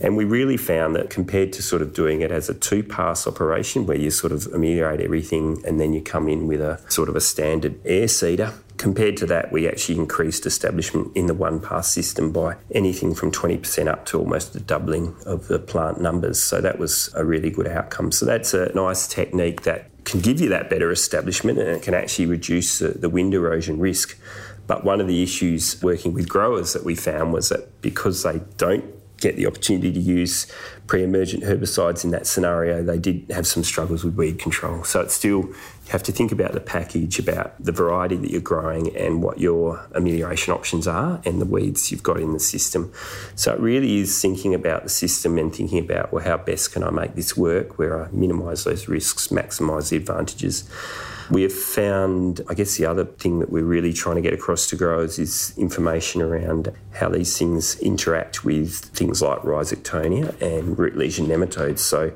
And 0.00 0.16
we 0.16 0.24
really 0.24 0.56
found 0.56 0.96
that 0.96 1.10
compared 1.10 1.52
to 1.54 1.62
sort 1.62 1.82
of 1.82 1.92
doing 1.92 2.20
it 2.20 2.30
as 2.30 2.48
a 2.48 2.54
two 2.54 2.82
pass 2.82 3.26
operation 3.26 3.86
where 3.86 3.96
you 3.96 4.10
sort 4.10 4.32
of 4.32 4.46
ameliorate 4.48 5.00
everything 5.00 5.62
and 5.66 5.80
then 5.80 5.92
you 5.92 6.02
come 6.02 6.28
in 6.28 6.46
with 6.46 6.60
a 6.60 6.80
sort 6.88 7.08
of 7.08 7.16
a 7.16 7.20
standard 7.20 7.80
air 7.84 8.08
seeder, 8.08 8.54
Compared 8.82 9.16
to 9.18 9.26
that, 9.26 9.52
we 9.52 9.68
actually 9.68 9.96
increased 9.96 10.44
establishment 10.44 11.16
in 11.16 11.26
the 11.26 11.34
one 11.34 11.60
pass 11.60 11.86
system 11.86 12.32
by 12.32 12.56
anything 12.72 13.14
from 13.14 13.30
20% 13.30 13.86
up 13.86 14.04
to 14.06 14.18
almost 14.18 14.56
a 14.56 14.60
doubling 14.60 15.14
of 15.24 15.46
the 15.46 15.60
plant 15.60 16.00
numbers. 16.00 16.42
So 16.42 16.60
that 16.60 16.80
was 16.80 17.08
a 17.14 17.24
really 17.24 17.48
good 17.48 17.68
outcome. 17.68 18.10
So 18.10 18.26
that's 18.26 18.54
a 18.54 18.74
nice 18.74 19.06
technique 19.06 19.62
that 19.62 19.88
can 20.04 20.18
give 20.18 20.40
you 20.40 20.48
that 20.48 20.68
better 20.68 20.90
establishment 20.90 21.60
and 21.60 21.68
it 21.68 21.82
can 21.82 21.94
actually 21.94 22.26
reduce 22.26 22.80
the, 22.80 23.08
wind 23.08 23.34
erosion 23.34 23.78
risk. 23.78 24.18
But 24.66 24.84
one 24.84 25.00
of 25.00 25.06
the 25.06 25.22
issues 25.22 25.80
working 25.80 26.12
with 26.12 26.28
growers 26.28 26.72
that 26.72 26.84
we 26.84 26.96
found 26.96 27.32
was 27.32 27.50
that 27.50 27.80
because 27.82 28.24
they 28.24 28.40
don't 28.56 28.84
get 29.22 29.36
the 29.36 29.46
opportunity 29.46 29.92
to 29.92 30.00
use 30.00 30.46
pre-emergent 30.86 31.44
herbicides 31.44 32.04
in 32.04 32.10
that 32.10 32.26
scenario, 32.26 32.82
they 32.82 32.98
did 32.98 33.24
have 33.30 33.46
some 33.46 33.64
struggles 33.64 34.04
with 34.04 34.14
weed 34.14 34.38
control. 34.38 34.84
So 34.84 35.00
it's 35.00 35.14
still 35.14 35.44
you 35.84 35.90
have 35.90 36.02
to 36.04 36.12
think 36.12 36.32
about 36.32 36.52
the 36.52 36.60
package, 36.60 37.18
about 37.18 37.54
the 37.62 37.72
variety 37.72 38.16
that 38.16 38.30
you're 38.30 38.40
growing 38.40 38.94
and 38.96 39.22
what 39.22 39.40
your 39.40 39.86
amelioration 39.92 40.52
options 40.52 40.86
are 40.86 41.20
and 41.24 41.40
the 41.40 41.46
weeds 41.46 41.90
you've 41.90 42.02
got 42.02 42.20
in 42.20 42.32
the 42.32 42.40
system. 42.40 42.92
So 43.34 43.52
it 43.54 43.60
really 43.60 43.98
is 43.98 44.20
thinking 44.20 44.54
about 44.54 44.82
the 44.82 44.88
system 44.88 45.38
and 45.38 45.54
thinking 45.54 45.78
about 45.78 46.12
well 46.12 46.24
how 46.24 46.36
best 46.36 46.72
can 46.72 46.82
I 46.82 46.90
make 46.90 47.14
this 47.14 47.36
work 47.36 47.78
where 47.78 48.04
I 48.04 48.08
minimise 48.10 48.64
those 48.64 48.88
risks, 48.88 49.28
maximise 49.28 49.90
the 49.90 49.96
advantages. 49.96 50.68
We 51.30 51.42
have 51.42 51.52
found, 51.52 52.42
I 52.50 52.54
guess, 52.54 52.76
the 52.76 52.86
other 52.86 53.04
thing 53.04 53.38
that 53.38 53.50
we're 53.50 53.64
really 53.64 53.92
trying 53.92 54.16
to 54.16 54.22
get 54.22 54.34
across 54.34 54.68
to 54.68 54.76
growers 54.76 55.18
is 55.18 55.54
information 55.56 56.20
around 56.20 56.72
how 56.94 57.08
these 57.08 57.36
things 57.38 57.78
interact 57.80 58.44
with 58.44 58.74
things 58.74 59.22
like 59.22 59.40
rhizoctonia 59.40 60.40
and 60.40 60.78
root 60.78 60.96
lesion 60.96 61.26
nematodes. 61.26 61.78
So, 61.78 62.12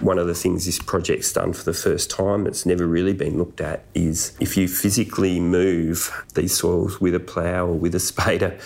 one 0.00 0.18
of 0.18 0.26
the 0.26 0.34
things 0.34 0.66
this 0.66 0.78
project's 0.78 1.32
done 1.32 1.52
for 1.52 1.64
the 1.64 1.72
first 1.72 2.10
time 2.10 2.44
that's 2.44 2.64
never 2.66 2.86
really 2.86 3.12
been 3.12 3.38
looked 3.38 3.60
at 3.60 3.84
is 3.94 4.36
if 4.40 4.56
you 4.56 4.68
physically 4.68 5.40
move 5.40 6.10
these 6.34 6.56
soils 6.56 7.00
with 7.00 7.14
a 7.14 7.20
plough 7.20 7.66
or 7.66 7.74
with 7.74 7.94
a 7.94 7.98
spader 7.98 8.60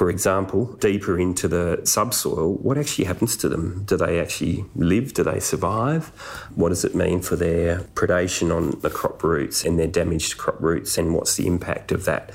for 0.00 0.08
example, 0.08 0.66
deeper 0.80 1.18
into 1.18 1.48
the 1.48 1.80
subsoil, 1.84 2.54
what 2.54 2.78
actually 2.78 3.04
happens 3.04 3.36
to 3.38 3.48
them? 3.48 3.82
Do 3.84 3.96
they 3.96 4.20
actually 4.20 4.64
live? 4.74 5.12
Do 5.12 5.24
they 5.24 5.40
survive? 5.40 6.06
What 6.54 6.70
does 6.70 6.84
it 6.84 6.94
mean 6.94 7.20
for 7.20 7.36
their 7.36 7.80
predation 7.94 8.54
on 8.54 8.80
the 8.80 8.88
crop 8.88 9.22
roots 9.22 9.64
and 9.64 9.78
their 9.78 9.88
damaged 9.88 10.38
crop 10.38 10.60
roots, 10.60 10.96
and 10.96 11.14
what's 11.14 11.36
the 11.36 11.46
impact 11.46 11.92
of 11.92 12.04
that? 12.06 12.32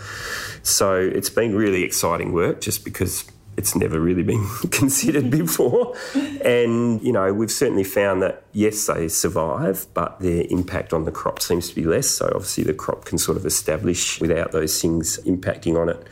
So 0.61 0.95
it's 0.95 1.29
been 1.29 1.55
really 1.55 1.83
exciting 1.83 2.33
work 2.33 2.54
just 2.61 2.83
because 2.83 3.25
it's 3.57 3.75
never 3.75 3.99
really 3.99 4.23
been 4.23 4.45
considered 4.71 5.31
before. 5.31 5.95
And, 6.43 7.01
you 7.01 7.11
know, 7.11 7.33
we've 7.33 7.51
certainly 7.51 7.83
found 7.83 8.21
that, 8.21 8.43
yes, 8.51 8.87
they 8.87 9.07
survive, 9.07 9.87
but 9.93 10.19
their 10.19 10.45
impact 10.49 10.93
on 10.93 11.05
the 11.05 11.11
crop 11.11 11.41
seems 11.41 11.69
to 11.69 11.75
be 11.75 11.83
less. 11.83 12.09
So 12.09 12.25
obviously 12.27 12.63
the 12.63 12.73
crop 12.73 13.05
can 13.05 13.17
sort 13.17 13.37
of 13.37 13.45
establish 13.45 14.19
without 14.19 14.51
those 14.51 14.81
things 14.81 15.19
impacting 15.25 15.79
on 15.79 15.89
it 15.89 16.05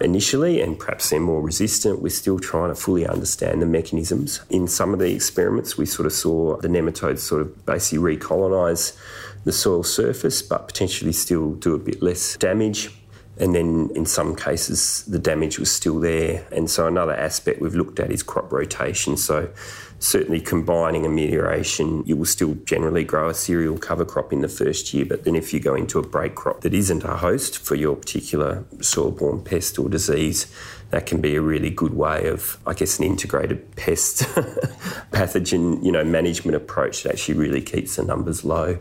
initially, 0.00 0.60
and 0.60 0.78
perhaps 0.78 1.10
they're 1.10 1.20
more 1.20 1.40
resistant. 1.40 2.02
We're 2.02 2.10
still 2.10 2.38
trying 2.38 2.68
to 2.68 2.74
fully 2.74 3.06
understand 3.06 3.62
the 3.62 3.66
mechanisms. 3.66 4.40
In 4.50 4.68
some 4.68 4.92
of 4.92 4.98
the 4.98 5.12
experiments, 5.14 5.78
we 5.78 5.86
sort 5.86 6.06
of 6.06 6.12
saw 6.12 6.58
the 6.58 6.68
nematodes 6.68 7.20
sort 7.20 7.40
of 7.42 7.64
basically 7.66 8.16
recolonise 8.16 8.96
the 9.44 9.52
soil 9.52 9.82
surface, 9.82 10.42
but 10.42 10.66
potentially 10.66 11.12
still 11.12 11.54
do 11.54 11.74
a 11.74 11.78
bit 11.78 12.02
less 12.02 12.36
damage. 12.36 12.90
And 13.38 13.54
then 13.54 13.90
in 13.94 14.06
some 14.06 14.34
cases, 14.34 15.04
the 15.04 15.18
damage 15.18 15.58
was 15.58 15.70
still 15.70 16.00
there. 16.00 16.46
And 16.50 16.70
so 16.70 16.86
another 16.86 17.14
aspect 17.14 17.60
we've 17.60 17.74
looked 17.74 18.00
at 18.00 18.10
is 18.10 18.22
crop 18.22 18.50
rotation. 18.50 19.16
So 19.18 19.50
certainly 19.98 20.40
combining 20.40 21.04
amelioration, 21.04 22.02
you 22.06 22.16
will 22.16 22.24
still 22.24 22.54
generally 22.64 23.04
grow 23.04 23.28
a 23.28 23.34
cereal 23.34 23.76
cover 23.76 24.06
crop 24.06 24.32
in 24.32 24.40
the 24.40 24.48
first 24.48 24.94
year. 24.94 25.04
But 25.04 25.24
then 25.24 25.36
if 25.36 25.52
you 25.52 25.60
go 25.60 25.74
into 25.74 25.98
a 25.98 26.06
break 26.06 26.34
crop 26.34 26.62
that 26.62 26.72
isn't 26.72 27.04
a 27.04 27.16
host 27.16 27.58
for 27.58 27.74
your 27.74 27.96
particular 27.96 28.64
soil-borne 28.80 29.42
pest 29.42 29.78
or 29.78 29.90
disease, 29.90 30.50
that 30.90 31.04
can 31.04 31.20
be 31.20 31.34
a 31.36 31.42
really 31.42 31.70
good 31.70 31.92
way 31.92 32.28
of, 32.28 32.58
I 32.66 32.72
guess, 32.72 32.98
an 32.98 33.04
integrated 33.04 33.76
pest 33.76 34.20
pathogen, 35.12 35.84
you 35.84 35.92
know, 35.92 36.04
management 36.04 36.56
approach 36.56 37.02
that 37.02 37.12
actually 37.12 37.38
really 37.38 37.60
keeps 37.60 37.96
the 37.96 38.02
numbers 38.02 38.44
low 38.44 38.78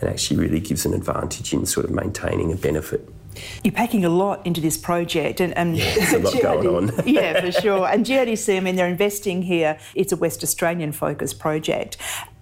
and 0.00 0.10
actually 0.10 0.38
really 0.38 0.60
gives 0.60 0.84
an 0.84 0.94
advantage 0.94 1.52
in 1.52 1.64
sort 1.66 1.86
of 1.86 1.92
maintaining 1.92 2.52
a 2.52 2.56
benefit. 2.56 3.08
You're 3.62 3.72
packing 3.72 4.04
a 4.04 4.08
lot 4.08 4.44
into 4.46 4.60
this 4.60 4.76
project, 4.76 5.40
and, 5.40 5.56
and 5.56 5.76
yeah, 5.76 5.94
there's 5.94 6.12
a 6.12 6.18
lot 6.18 6.42
going 6.42 6.66
on. 6.66 7.06
yeah, 7.06 7.40
for 7.40 7.52
sure. 7.52 7.86
And 7.86 8.04
GRDC, 8.04 8.56
I 8.56 8.60
mean, 8.60 8.76
they're 8.76 8.88
investing 8.88 9.42
here. 9.42 9.78
It's 9.94 10.12
a 10.12 10.16
West 10.16 10.42
Australian 10.42 10.92
focused 10.92 11.38
project. 11.38 11.96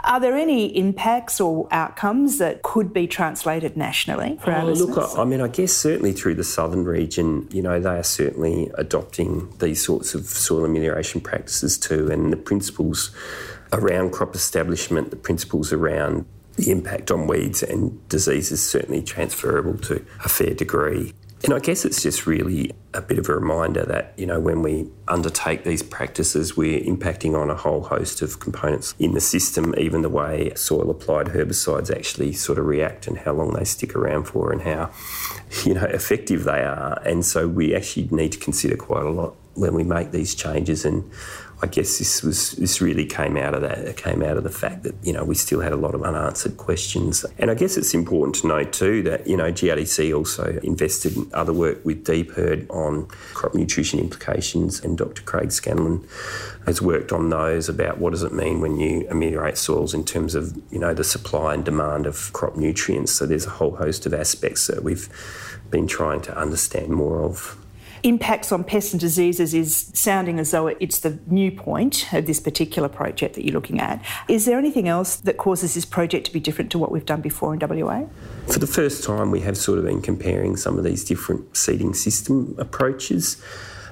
Are 0.05 0.21
there 0.21 0.37
any 0.37 0.67
impacts 0.77 1.41
or 1.41 1.67
outcomes 1.71 2.37
that 2.39 2.63
could 2.63 2.93
be 2.93 3.07
translated 3.07 3.75
nationally 3.77 4.39
for 4.43 4.51
oh, 4.51 4.55
our 4.55 4.65
listeners? 4.67 4.97
Look, 4.97 5.19
I 5.19 5.25
mean, 5.25 5.41
I 5.41 5.49
guess 5.49 5.73
certainly 5.73 6.13
through 6.13 6.35
the 6.35 6.45
southern 6.45 6.85
region, 6.85 7.49
you 7.51 7.63
know, 7.63 7.81
they 7.81 7.99
are 7.99 8.03
certainly 8.03 8.71
adopting 8.75 9.51
these 9.61 9.83
sorts 9.83 10.15
of 10.15 10.27
soil 10.27 10.65
amelioration 10.65 11.23
practices 11.23 11.79
too, 11.79 12.11
and 12.11 12.33
the 12.33 12.37
principles 12.37 13.13
around 13.73 14.13
crop 14.13 14.35
establishment, 14.35 15.11
the 15.11 15.17
principles 15.17 15.73
around 15.73 16.27
the 16.57 16.71
impact 16.71 17.11
on 17.11 17.27
weeds 17.27 17.63
and 17.63 18.07
disease 18.09 18.53
is 18.53 18.67
certainly 18.69 19.03
transferable 19.03 19.79
to 19.79 20.05
a 20.25 20.29
fair 20.29 20.55
degree. 20.55 21.13
And 21.45 21.53
I 21.53 21.59
guess 21.59 21.85
it's 21.85 22.03
just 22.03 22.27
really 22.27 22.73
a 22.95 23.03
bit 23.03 23.19
of 23.19 23.29
a 23.29 23.35
reminder 23.35 23.85
that, 23.85 24.15
you 24.17 24.25
know, 24.25 24.41
when 24.41 24.63
we 24.63 24.89
undertake 25.09 25.65
these 25.65 25.83
practices, 25.83 26.57
we're 26.57 26.81
impacting 26.81 27.39
on 27.39 27.51
a 27.51 27.55
whole 27.55 27.83
host 27.83 28.23
of 28.23 28.41
components 28.41 28.95
in 28.99 29.13
the 29.13 29.21
system, 29.21 29.75
even 29.77 30.01
the 30.01 30.09
way 30.09 30.55
soil 30.55 30.89
applied 30.91 31.27
herbicides 31.27 31.95
actually 31.95 32.33
sort 32.33 32.59
of 32.59 32.65
react 32.65 33.07
and 33.07 33.19
how 33.19 33.33
long 33.33 33.53
they 33.53 33.65
stick 33.65 33.95
around 33.95 34.25
for 34.25 34.53
and 34.53 34.63
how, 34.63 34.91
you 35.67 35.75
know, 35.75 35.85
effective 35.85 36.45
they 36.45 36.63
are. 36.63 36.99
And 37.05 37.27
so 37.27 37.47
we 37.47 37.75
actually 37.75 38.09
need 38.11 38.33
to 38.33 38.39
consider 38.39 38.79
quite 38.79 39.05
a 39.05 39.11
lot 39.11 39.35
when 39.53 39.75
we 39.75 39.85
make 39.85 40.13
these 40.13 40.35
changes 40.35 40.87
and 40.87 41.11
I 41.65 41.67
guess 41.67 41.97
this 41.97 42.23
was 42.23 42.53
this 42.53 42.83
really 42.83 43.07
came 43.07 43.39
out 43.39 43.55
of 43.55 43.63
that. 43.63 43.79
It 43.79 43.97
came 43.97 44.23
out 44.23 44.37
of 44.37 44.45
the 44.45 44.51
fact 44.51 44.83
that 44.83 44.95
you 45.03 45.15
know 45.15 45.25
we 45.25 45.35
still 45.35 45.61
had 45.61 45.73
a 45.73 45.77
lot 45.77 45.95
of 45.95 46.03
unanswered 46.03 46.59
questions, 46.59 47.25
and 47.39 47.51
I 47.51 47.55
guess 47.55 47.79
it's 47.79 47.95
important 47.95 48.35
to 48.43 48.49
note 48.49 48.75
too 48.75 49.03
that 49.05 49.27
you 49.27 49.35
know 49.35 49.51
GRDC 49.51 50.15
also 50.15 50.61
invested 50.63 51.17
in 51.17 51.31
other 51.33 51.55
work 51.55 51.83
with 51.83 52.05
DPIRD 52.05 52.69
on 52.69 53.07
crop 53.33 53.55
nutrition 53.55 53.99
implications, 53.99 54.85
and 54.85 54.99
Dr. 54.99 55.23
Craig 55.23 55.53
Scanlan 55.53 56.07
has 56.67 56.83
worked 56.83 57.13
on 57.13 57.31
those 57.31 57.71
about 57.71 57.97
what 57.97 58.11
does 58.11 58.23
it 58.23 58.35
mean 58.35 58.61
when 58.61 58.77
you 58.77 59.09
ameliorate 59.09 59.57
soils 59.57 59.95
in 59.95 60.05
terms 60.05 60.35
of 60.35 60.55
you 60.71 60.79
know 60.79 60.93
the 60.93 61.03
supply 61.03 61.55
and 61.55 61.65
demand 61.65 62.05
of 62.05 62.31
crop 62.35 62.57
nutrients. 62.57 63.13
So 63.13 63.25
there's 63.25 63.47
a 63.47 63.57
whole 63.59 63.77
host 63.77 64.05
of 64.05 64.13
aspects 64.13 64.67
that 64.67 64.85
we've 64.85 65.09
been 65.71 65.87
trying 65.87 66.21
to 66.21 66.37
understand 66.37 66.91
more 66.91 67.23
of. 67.23 67.57
Impacts 68.05 68.53
on 68.53 68.63
pests 68.63 68.93
and 68.93 69.01
diseases 69.01 69.55
is 69.55 69.91
sounding 69.95 70.39
as 70.39 70.51
though 70.51 70.69
it's 70.69 71.01
the 71.01 71.19
new 71.27 71.51
point 71.51 72.13
of 72.13 72.27
this 72.27 72.39
particular 72.39 72.89
project 72.89 73.35
that 73.35 73.45
you're 73.45 73.55
looking 73.55 73.81
at. 73.81 74.05
Is 74.29 74.45
there 74.45 74.59
anything 74.59 74.89
else 74.89 75.17
that 75.17 75.39
causes 75.39 75.75
this 75.75 75.87
project 75.87 76.27
to 76.27 76.33
be 76.33 76.39
different 76.39 76.71
to 76.73 76.79
what 76.79 76.93
we've 76.93 77.07
done 77.07 77.23
before 77.23 77.55
in 77.55 77.61
WA? 77.61 78.05
For 78.47 78.59
the 78.59 78.67
first 78.67 79.05
time, 79.05 79.31
we 79.31 79.41
have 79.41 79.57
sort 79.57 79.79
of 79.79 79.87
been 79.87 80.03
comparing 80.03 80.57
some 80.57 80.77
of 80.77 80.85
these 80.85 81.03
different 81.03 81.57
seeding 81.57 81.95
system 81.95 82.55
approaches. 82.59 83.43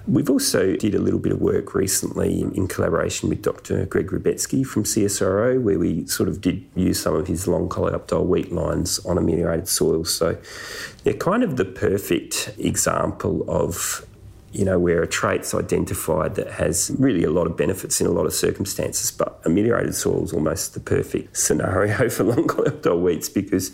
We've 0.07 0.29
also 0.29 0.75
did 0.77 0.95
a 0.95 0.99
little 0.99 1.21
bit 1.21 1.33
of 1.33 1.41
work 1.41 1.75
recently 1.75 2.41
in 2.41 2.67
collaboration 2.67 3.29
with 3.29 3.43
Dr. 3.43 3.87
Greg 3.87 4.09
Rebetzke 4.09 4.67
from 4.67 4.83
CSIRO, 4.83 5.63
where 5.63 5.79
we 5.79 6.07
sort 6.07 6.29
of 6.29 6.41
did 6.41 6.65
use 6.75 7.01
some 7.01 7.15
of 7.15 7.29
his 7.29 7.47
long 7.47 7.69
coleoptile 7.69 8.27
wheat 8.27 8.51
lines 8.51 8.99
on 9.07 9.17
ameliorated 9.17 9.69
soils. 9.69 10.13
So 10.13 10.37
they're 11.05 11.15
kind 11.15 11.45
of 11.45 11.57
the 11.57 11.65
perfect 11.65 12.55
example 12.59 13.45
of 13.49 14.05
you 14.53 14.67
know, 14.67 14.79
where 14.79 15.03
a 15.03 15.07
trait's 15.07 15.55
identified 15.55 16.35
that 16.35 16.51
has 16.51 16.95
really 16.99 17.25
a 17.25 17.31
lot 17.31 17.47
of 17.47 17.57
benefits 17.57 18.01
in 18.01 18.07
a 18.07 18.11
lot 18.11 18.27
of 18.27 18.35
circumstances, 18.35 19.11
but 19.11 19.41
ameliorated 19.47 19.95
soil 19.95 20.23
is 20.25 20.33
almost 20.33 20.75
the 20.75 20.81
perfect 20.81 21.37
scenario 21.37 22.09
for 22.11 22.25
long 22.25 22.47
coleoptile 22.47 23.01
wheats 23.01 23.31
because 23.31 23.71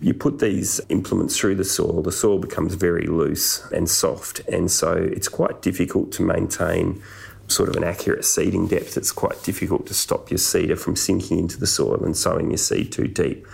you 0.00 0.12
put 0.14 0.38
these 0.38 0.80
implements 0.88 1.38
through 1.38 1.54
the 1.54 1.64
soil, 1.64 2.02
the 2.02 2.12
soil 2.12 2.38
becomes 2.38 2.74
very 2.74 3.06
loose 3.06 3.64
and 3.72 3.88
soft, 3.88 4.40
and 4.40 4.70
so 4.70 4.92
it's 4.92 5.28
quite 5.28 5.62
difficult 5.62 6.12
to 6.12 6.22
maintain 6.22 7.02
sort 7.48 7.68
of 7.68 7.76
an 7.76 7.84
accurate 7.84 8.24
seeding 8.24 8.66
depth. 8.66 8.96
It's 8.96 9.12
quite 9.12 9.42
difficult 9.42 9.86
to 9.86 9.94
stop 9.94 10.30
your 10.30 10.38
seeder 10.38 10.76
from 10.76 10.96
sinking 10.96 11.38
into 11.38 11.58
the 11.58 11.66
soil 11.66 12.04
and 12.04 12.16
sowing 12.16 12.50
your 12.50 12.58
seed 12.58 12.92
too 12.92 13.08
deep. 13.08 13.46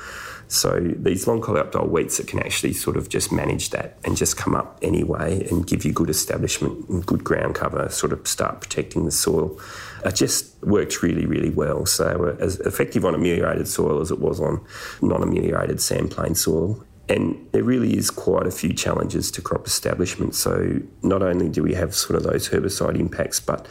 So 0.52 0.80
these 0.96 1.26
long 1.26 1.40
coleoptile 1.40 1.88
wheats 1.88 2.18
that 2.18 2.28
can 2.28 2.38
actually 2.38 2.74
sort 2.74 2.98
of 2.98 3.08
just 3.08 3.32
manage 3.32 3.70
that 3.70 3.96
and 4.04 4.16
just 4.16 4.36
come 4.36 4.54
up 4.54 4.78
anyway 4.82 5.48
and 5.48 5.66
give 5.66 5.84
you 5.84 5.92
good 5.92 6.10
establishment 6.10 6.88
and 6.90 7.04
good 7.06 7.24
ground 7.24 7.54
cover, 7.54 7.88
sort 7.88 8.12
of 8.12 8.28
start 8.28 8.60
protecting 8.60 9.06
the 9.06 9.10
soil. 9.10 9.58
It 10.04 10.14
just 10.14 10.62
works 10.62 11.02
really, 11.02 11.24
really 11.24 11.48
well. 11.48 11.86
So 11.86 12.36
uh, 12.38 12.42
as 12.42 12.60
effective 12.60 13.04
on 13.06 13.14
ameliorated 13.14 13.66
soil 13.66 14.02
as 14.02 14.10
it 14.10 14.18
was 14.18 14.40
on 14.40 14.62
non-ameliorated 15.00 15.80
sand 15.80 16.10
plain 16.10 16.34
soil. 16.34 16.84
And 17.08 17.48
there 17.52 17.64
really 17.64 17.96
is 17.96 18.10
quite 18.10 18.46
a 18.46 18.50
few 18.50 18.74
challenges 18.74 19.30
to 19.32 19.42
crop 19.42 19.66
establishment. 19.66 20.34
So 20.34 20.80
not 21.02 21.22
only 21.22 21.48
do 21.48 21.62
we 21.62 21.72
have 21.74 21.94
sort 21.94 22.16
of 22.16 22.24
those 22.24 22.50
herbicide 22.50 22.98
impacts, 22.98 23.40
but 23.40 23.66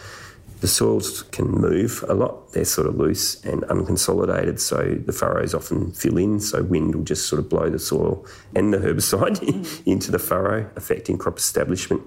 the 0.62 0.68
soils 0.68 1.24
can 1.24 1.50
move 1.50 2.06
a 2.08 2.13
lot. 2.13 2.53
They're 2.53 2.65
sort 2.65 2.86
of 2.86 2.96
loose 2.96 3.44
and 3.44 3.63
unconsolidated, 3.63 4.60
so 4.60 4.96
the 5.06 5.12
furrows 5.12 5.56
often 5.56 5.91
fill 5.91 6.18
in. 6.18 6.39
So 6.39 6.62
wind 6.62 6.94
will 6.94 7.03
just 7.03 7.27
sort 7.27 7.39
of 7.39 7.50
blow 7.50 7.70
the 7.70 7.80
soil 7.80 8.24
and 8.56 8.72
the 8.72 8.77
herbicide 8.77 9.82
into 9.88 10.12
the 10.12 10.20
furrow, 10.20 10.70
affecting 10.75 11.18
crop 11.18 11.39
establishment. 11.39 12.03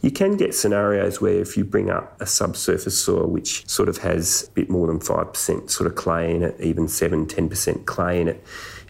You 0.00 0.10
can 0.10 0.38
get 0.38 0.54
scenarios 0.54 1.20
where 1.20 1.38
if 1.38 1.56
you 1.58 1.64
bring 1.64 1.90
up 1.90 2.18
a 2.18 2.24
subsurface 2.24 3.04
soil 3.04 3.26
which 3.26 3.68
sort 3.68 3.90
of 3.90 3.98
has 3.98 4.48
a 4.48 4.52
bit 4.52 4.70
more 4.70 4.86
than 4.86 5.00
5% 5.00 5.70
sort 5.70 5.86
of 5.86 5.94
clay 5.94 6.34
in 6.34 6.42
it, 6.42 6.58
even 6.60 6.88
7 6.88 7.26
10% 7.26 7.84
clay 7.84 8.22
in 8.22 8.28
it, 8.28 8.42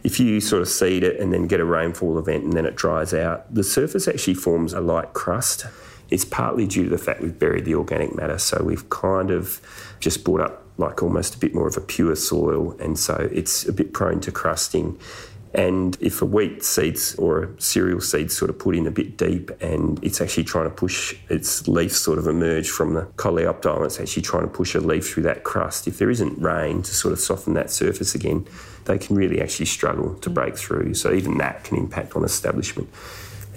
if 0.04 0.20
you 0.20 0.40
sort 0.40 0.62
of 0.62 0.68
seed 0.68 1.02
it 1.02 1.18
and 1.18 1.32
then 1.32 1.48
get 1.48 1.58
a 1.58 1.64
rainfall 1.64 2.18
event 2.18 2.44
and 2.44 2.52
then 2.52 2.66
it 2.66 2.76
dries 2.76 3.12
out, 3.12 3.52
the 3.52 3.64
surface 3.64 4.06
actually 4.06 4.34
forms 4.34 4.72
a 4.72 4.80
light 4.80 5.12
crust. 5.12 5.66
It's 6.10 6.24
partly 6.24 6.66
due 6.66 6.84
to 6.84 6.90
the 6.90 6.98
fact 6.98 7.20
we've 7.20 7.38
buried 7.38 7.64
the 7.64 7.74
organic 7.74 8.14
matter, 8.14 8.38
so 8.38 8.62
we've 8.62 8.88
kind 8.90 9.30
of 9.30 9.60
just 10.00 10.24
brought 10.24 10.40
up 10.40 10.64
like 10.78 11.02
almost 11.02 11.34
a 11.34 11.38
bit 11.38 11.54
more 11.54 11.66
of 11.66 11.76
a 11.76 11.80
pure 11.80 12.14
soil, 12.14 12.76
and 12.80 12.98
so 12.98 13.28
it's 13.32 13.66
a 13.66 13.72
bit 13.72 13.92
prone 13.92 14.20
to 14.20 14.32
crusting. 14.32 14.98
And 15.54 15.96
if 16.00 16.20
a 16.20 16.26
wheat 16.26 16.62
seeds 16.62 17.14
or 17.14 17.42
a 17.42 17.60
cereal 17.60 18.00
seed 18.00 18.30
sort 18.30 18.50
of 18.50 18.58
put 18.58 18.76
in 18.76 18.86
a 18.86 18.90
bit 18.90 19.16
deep 19.16 19.50
and 19.62 19.98
it's 20.04 20.20
actually 20.20 20.44
trying 20.44 20.64
to 20.64 20.70
push 20.70 21.16
its 21.30 21.66
leaf 21.66 21.96
sort 21.96 22.18
of 22.18 22.26
emerge 22.26 22.68
from 22.68 22.92
the 22.92 23.02
coleoptile, 23.16 23.84
it's 23.86 23.98
actually 23.98 24.22
trying 24.22 24.42
to 24.42 24.48
push 24.48 24.74
a 24.74 24.80
leaf 24.80 25.08
through 25.08 25.22
that 25.22 25.44
crust. 25.44 25.88
If 25.88 25.98
there 25.98 26.10
isn't 26.10 26.38
rain 26.38 26.82
to 26.82 26.94
sort 26.94 27.12
of 27.12 27.18
soften 27.18 27.54
that 27.54 27.70
surface 27.70 28.14
again, 28.14 28.46
they 28.84 28.98
can 28.98 29.16
really 29.16 29.40
actually 29.40 29.66
struggle 29.66 30.14
to 30.16 30.28
break 30.30 30.56
through. 30.56 30.92
So 30.94 31.14
even 31.14 31.38
that 31.38 31.64
can 31.64 31.78
impact 31.78 32.14
on 32.14 32.24
establishment. 32.24 32.90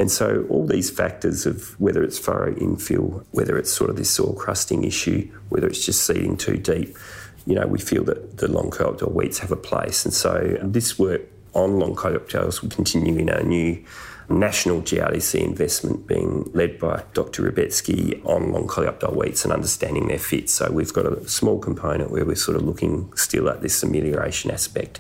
And 0.02 0.10
so 0.10 0.48
all 0.50 0.66
these 0.66 0.90
factors 0.90 1.46
of 1.46 1.80
whether 1.80 2.02
it's 2.02 2.18
furrow 2.18 2.56
infill, 2.56 3.24
whether 3.34 3.56
it's 3.56 3.72
sort 3.72 3.92
of 3.92 3.98
this 3.98 4.10
soil 4.10 4.34
crusting 4.34 4.84
issue, 4.84 5.30
whether 5.50 5.68
it's 5.68 5.86
just 5.86 6.08
seeding 6.08 6.38
too 6.38 6.58
deep, 6.58 6.98
you 7.46 7.54
know, 7.54 7.68
we 7.68 7.78
feel 7.78 8.04
that 8.06 8.38
the 8.38 8.48
long 8.48 8.72
coleoptile 8.72 9.12
wheats 9.12 9.38
have 9.38 9.52
a 9.52 9.56
place. 9.56 10.04
And 10.04 10.12
so 10.12 10.58
this 10.64 10.98
work 10.98 11.22
on 11.54 11.78
long 11.78 11.96
coleoptiles 11.96 12.64
will 12.64 12.72
continue 12.72 13.16
in 13.20 13.30
our 13.30 13.44
new 13.44 13.86
national 14.28 14.82
GRDC 14.82 15.40
investment 15.40 16.08
being 16.08 16.50
led 16.56 16.80
by 16.80 17.04
Dr. 17.14 17.52
Rebetzke 17.52 18.26
on 18.26 18.52
long 18.52 18.68
coleoptile 18.68 19.14
wheats 19.14 19.44
and 19.44 19.54
understanding 19.54 20.08
their 20.08 20.18
fit. 20.18 20.50
So 20.50 20.72
we've 20.72 20.92
got 20.92 21.06
a 21.06 21.30
small 21.30 21.60
component 21.60 22.10
where 22.10 22.26
we're 22.26 22.36
sort 22.36 22.58
of 22.58 22.64
looking 22.64 23.14
still 23.16 23.48
at 23.50 23.62
this 23.62 23.84
amelioration 23.84 24.50
aspect 24.50 25.00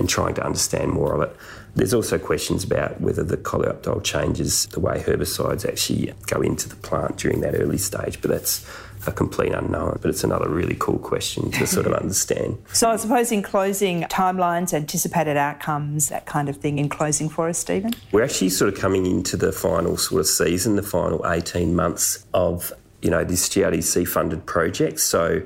and 0.00 0.08
trying 0.08 0.34
to 0.34 0.44
understand 0.44 0.90
more 0.90 1.14
of 1.14 1.22
it. 1.22 1.36
There's 1.76 1.94
also 1.94 2.18
questions 2.18 2.64
about 2.64 3.00
whether 3.00 3.22
the 3.22 3.36
coleoptile 3.36 4.02
changes 4.02 4.66
the 4.66 4.80
way 4.80 5.00
herbicides 5.06 5.64
actually 5.64 6.12
go 6.26 6.40
into 6.40 6.68
the 6.68 6.74
plant 6.74 7.18
during 7.18 7.42
that 7.42 7.54
early 7.54 7.78
stage, 7.78 8.20
but 8.20 8.30
that's 8.30 8.66
a 9.06 9.12
complete 9.12 9.52
unknown. 9.52 9.98
But 10.02 10.10
it's 10.10 10.24
another 10.24 10.48
really 10.48 10.76
cool 10.78 10.98
question 10.98 11.52
to 11.52 11.66
sort 11.66 11.86
of 11.86 11.92
understand. 12.02 12.58
so 12.72 12.90
I 12.90 12.96
suppose 12.96 13.30
in 13.30 13.42
closing, 13.42 14.02
timelines, 14.04 14.74
anticipated 14.74 15.36
outcomes, 15.36 16.08
that 16.08 16.26
kind 16.26 16.48
of 16.48 16.56
thing 16.56 16.78
in 16.78 16.88
closing 16.88 17.28
for 17.28 17.48
us, 17.48 17.58
Stephen? 17.58 17.94
We're 18.10 18.24
actually 18.24 18.50
sort 18.50 18.72
of 18.72 18.80
coming 18.80 19.06
into 19.06 19.36
the 19.36 19.52
final 19.52 19.96
sort 19.96 20.20
of 20.20 20.26
season, 20.26 20.74
the 20.74 20.82
final 20.82 21.24
18 21.24 21.76
months 21.76 22.26
of, 22.34 22.72
you 23.00 23.10
know, 23.10 23.22
this 23.22 23.48
GRDC 23.48 24.08
funded 24.08 24.44
project. 24.44 24.98
So 24.98 25.42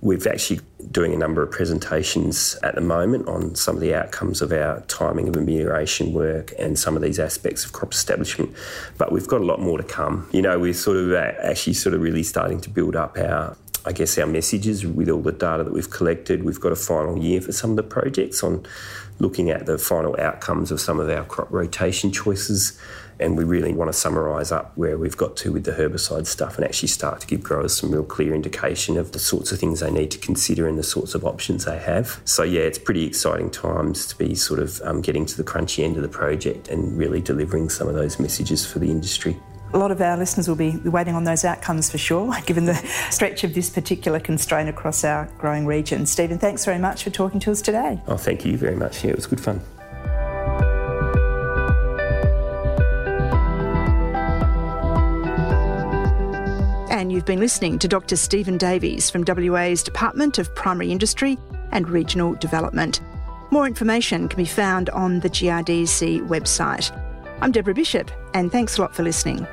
We've 0.00 0.26
actually 0.26 0.60
doing 0.90 1.12
a 1.12 1.16
number 1.16 1.42
of 1.42 1.50
presentations 1.50 2.56
at 2.62 2.74
the 2.74 2.80
moment 2.80 3.28
on 3.28 3.54
some 3.54 3.74
of 3.74 3.80
the 3.80 3.94
outcomes 3.94 4.42
of 4.42 4.52
our 4.52 4.80
timing 4.82 5.28
of 5.28 5.36
amelioration 5.36 6.12
work 6.12 6.52
and 6.58 6.78
some 6.78 6.96
of 6.96 7.02
these 7.02 7.18
aspects 7.18 7.64
of 7.64 7.72
crop 7.72 7.92
establishment. 7.92 8.54
But 8.98 9.10
we've 9.10 9.26
got 9.26 9.40
a 9.40 9.44
lot 9.44 9.60
more 9.60 9.78
to 9.78 9.84
come. 9.84 10.28
You 10.32 10.42
know, 10.42 10.58
we're 10.58 10.74
sort 10.74 10.98
of 10.98 11.12
actually 11.14 11.74
sort 11.74 11.94
of 11.94 12.02
really 12.02 12.22
starting 12.22 12.60
to 12.60 12.70
build 12.70 12.94
up 12.94 13.16
our 13.18 13.56
I 13.86 13.92
guess 13.92 14.18
our 14.18 14.26
messages 14.26 14.84
with 14.84 15.08
all 15.08 15.22
the 15.22 15.30
data 15.30 15.62
that 15.62 15.72
we've 15.72 15.88
collected. 15.88 16.42
We've 16.42 16.60
got 16.60 16.72
a 16.72 16.76
final 16.76 17.16
year 17.16 17.40
for 17.40 17.52
some 17.52 17.70
of 17.70 17.76
the 17.76 17.84
projects 17.84 18.42
on 18.42 18.66
looking 19.20 19.48
at 19.48 19.66
the 19.66 19.78
final 19.78 20.18
outcomes 20.18 20.72
of 20.72 20.80
some 20.80 20.98
of 20.98 21.08
our 21.08 21.24
crop 21.24 21.50
rotation 21.52 22.10
choices 22.10 22.78
and 23.18 23.36
we 23.36 23.44
really 23.44 23.72
want 23.72 23.88
to 23.88 23.92
summarise 23.92 24.52
up 24.52 24.72
where 24.76 24.98
we've 24.98 25.16
got 25.16 25.36
to 25.38 25.52
with 25.52 25.64
the 25.64 25.72
herbicide 25.72 26.26
stuff 26.26 26.56
and 26.56 26.64
actually 26.64 26.88
start 26.88 27.20
to 27.20 27.26
give 27.26 27.42
growers 27.42 27.76
some 27.76 27.90
real 27.90 28.04
clear 28.04 28.34
indication 28.34 28.96
of 28.96 29.12
the 29.12 29.18
sorts 29.18 29.52
of 29.52 29.58
things 29.58 29.80
they 29.80 29.90
need 29.90 30.10
to 30.10 30.18
consider 30.18 30.66
and 30.68 30.78
the 30.78 30.82
sorts 30.82 31.14
of 31.14 31.24
options 31.24 31.64
they 31.64 31.78
have. 31.78 32.20
So, 32.24 32.42
yeah, 32.42 32.62
it's 32.62 32.78
pretty 32.78 33.04
exciting 33.04 33.50
times 33.50 34.06
to 34.06 34.18
be 34.18 34.34
sort 34.34 34.60
of 34.60 34.80
um, 34.82 35.00
getting 35.00 35.26
to 35.26 35.36
the 35.36 35.44
crunchy 35.44 35.84
end 35.84 35.96
of 35.96 36.02
the 36.02 36.08
project 36.08 36.68
and 36.68 36.96
really 36.96 37.20
delivering 37.20 37.68
some 37.68 37.88
of 37.88 37.94
those 37.94 38.18
messages 38.18 38.66
for 38.66 38.78
the 38.78 38.90
industry. 38.90 39.36
A 39.72 39.78
lot 39.78 39.90
of 39.90 40.00
our 40.00 40.16
listeners 40.16 40.48
will 40.48 40.56
be 40.56 40.76
waiting 40.76 41.14
on 41.14 41.24
those 41.24 41.44
outcomes 41.44 41.90
for 41.90 41.98
sure, 41.98 42.34
given 42.46 42.66
the 42.66 42.76
stretch 43.10 43.44
of 43.44 43.54
this 43.54 43.68
particular 43.68 44.20
constraint 44.20 44.68
across 44.68 45.04
our 45.04 45.28
growing 45.38 45.66
region. 45.66 46.06
Stephen, 46.06 46.38
thanks 46.38 46.64
very 46.64 46.78
much 46.78 47.04
for 47.04 47.10
talking 47.10 47.40
to 47.40 47.50
us 47.50 47.60
today. 47.60 48.00
Oh, 48.06 48.16
thank 48.16 48.44
you 48.44 48.56
very 48.56 48.76
much. 48.76 49.04
Yeah, 49.04 49.10
it 49.10 49.16
was 49.16 49.26
good 49.26 49.40
fun. 49.40 49.60
You've 57.16 57.24
been 57.24 57.40
listening 57.40 57.78
to 57.78 57.88
Dr. 57.88 58.14
Stephen 58.14 58.58
Davies 58.58 59.08
from 59.08 59.24
WA's 59.26 59.82
Department 59.82 60.36
of 60.38 60.54
Primary 60.54 60.92
Industry 60.92 61.38
and 61.72 61.88
Regional 61.88 62.34
Development. 62.34 63.00
More 63.50 63.66
information 63.66 64.28
can 64.28 64.36
be 64.36 64.44
found 64.44 64.90
on 64.90 65.20
the 65.20 65.30
GRDC 65.30 66.28
website. 66.28 66.92
I'm 67.40 67.52
Deborah 67.52 67.72
Bishop, 67.72 68.10
and 68.34 68.52
thanks 68.52 68.76
a 68.76 68.82
lot 68.82 68.94
for 68.94 69.02
listening. 69.02 69.46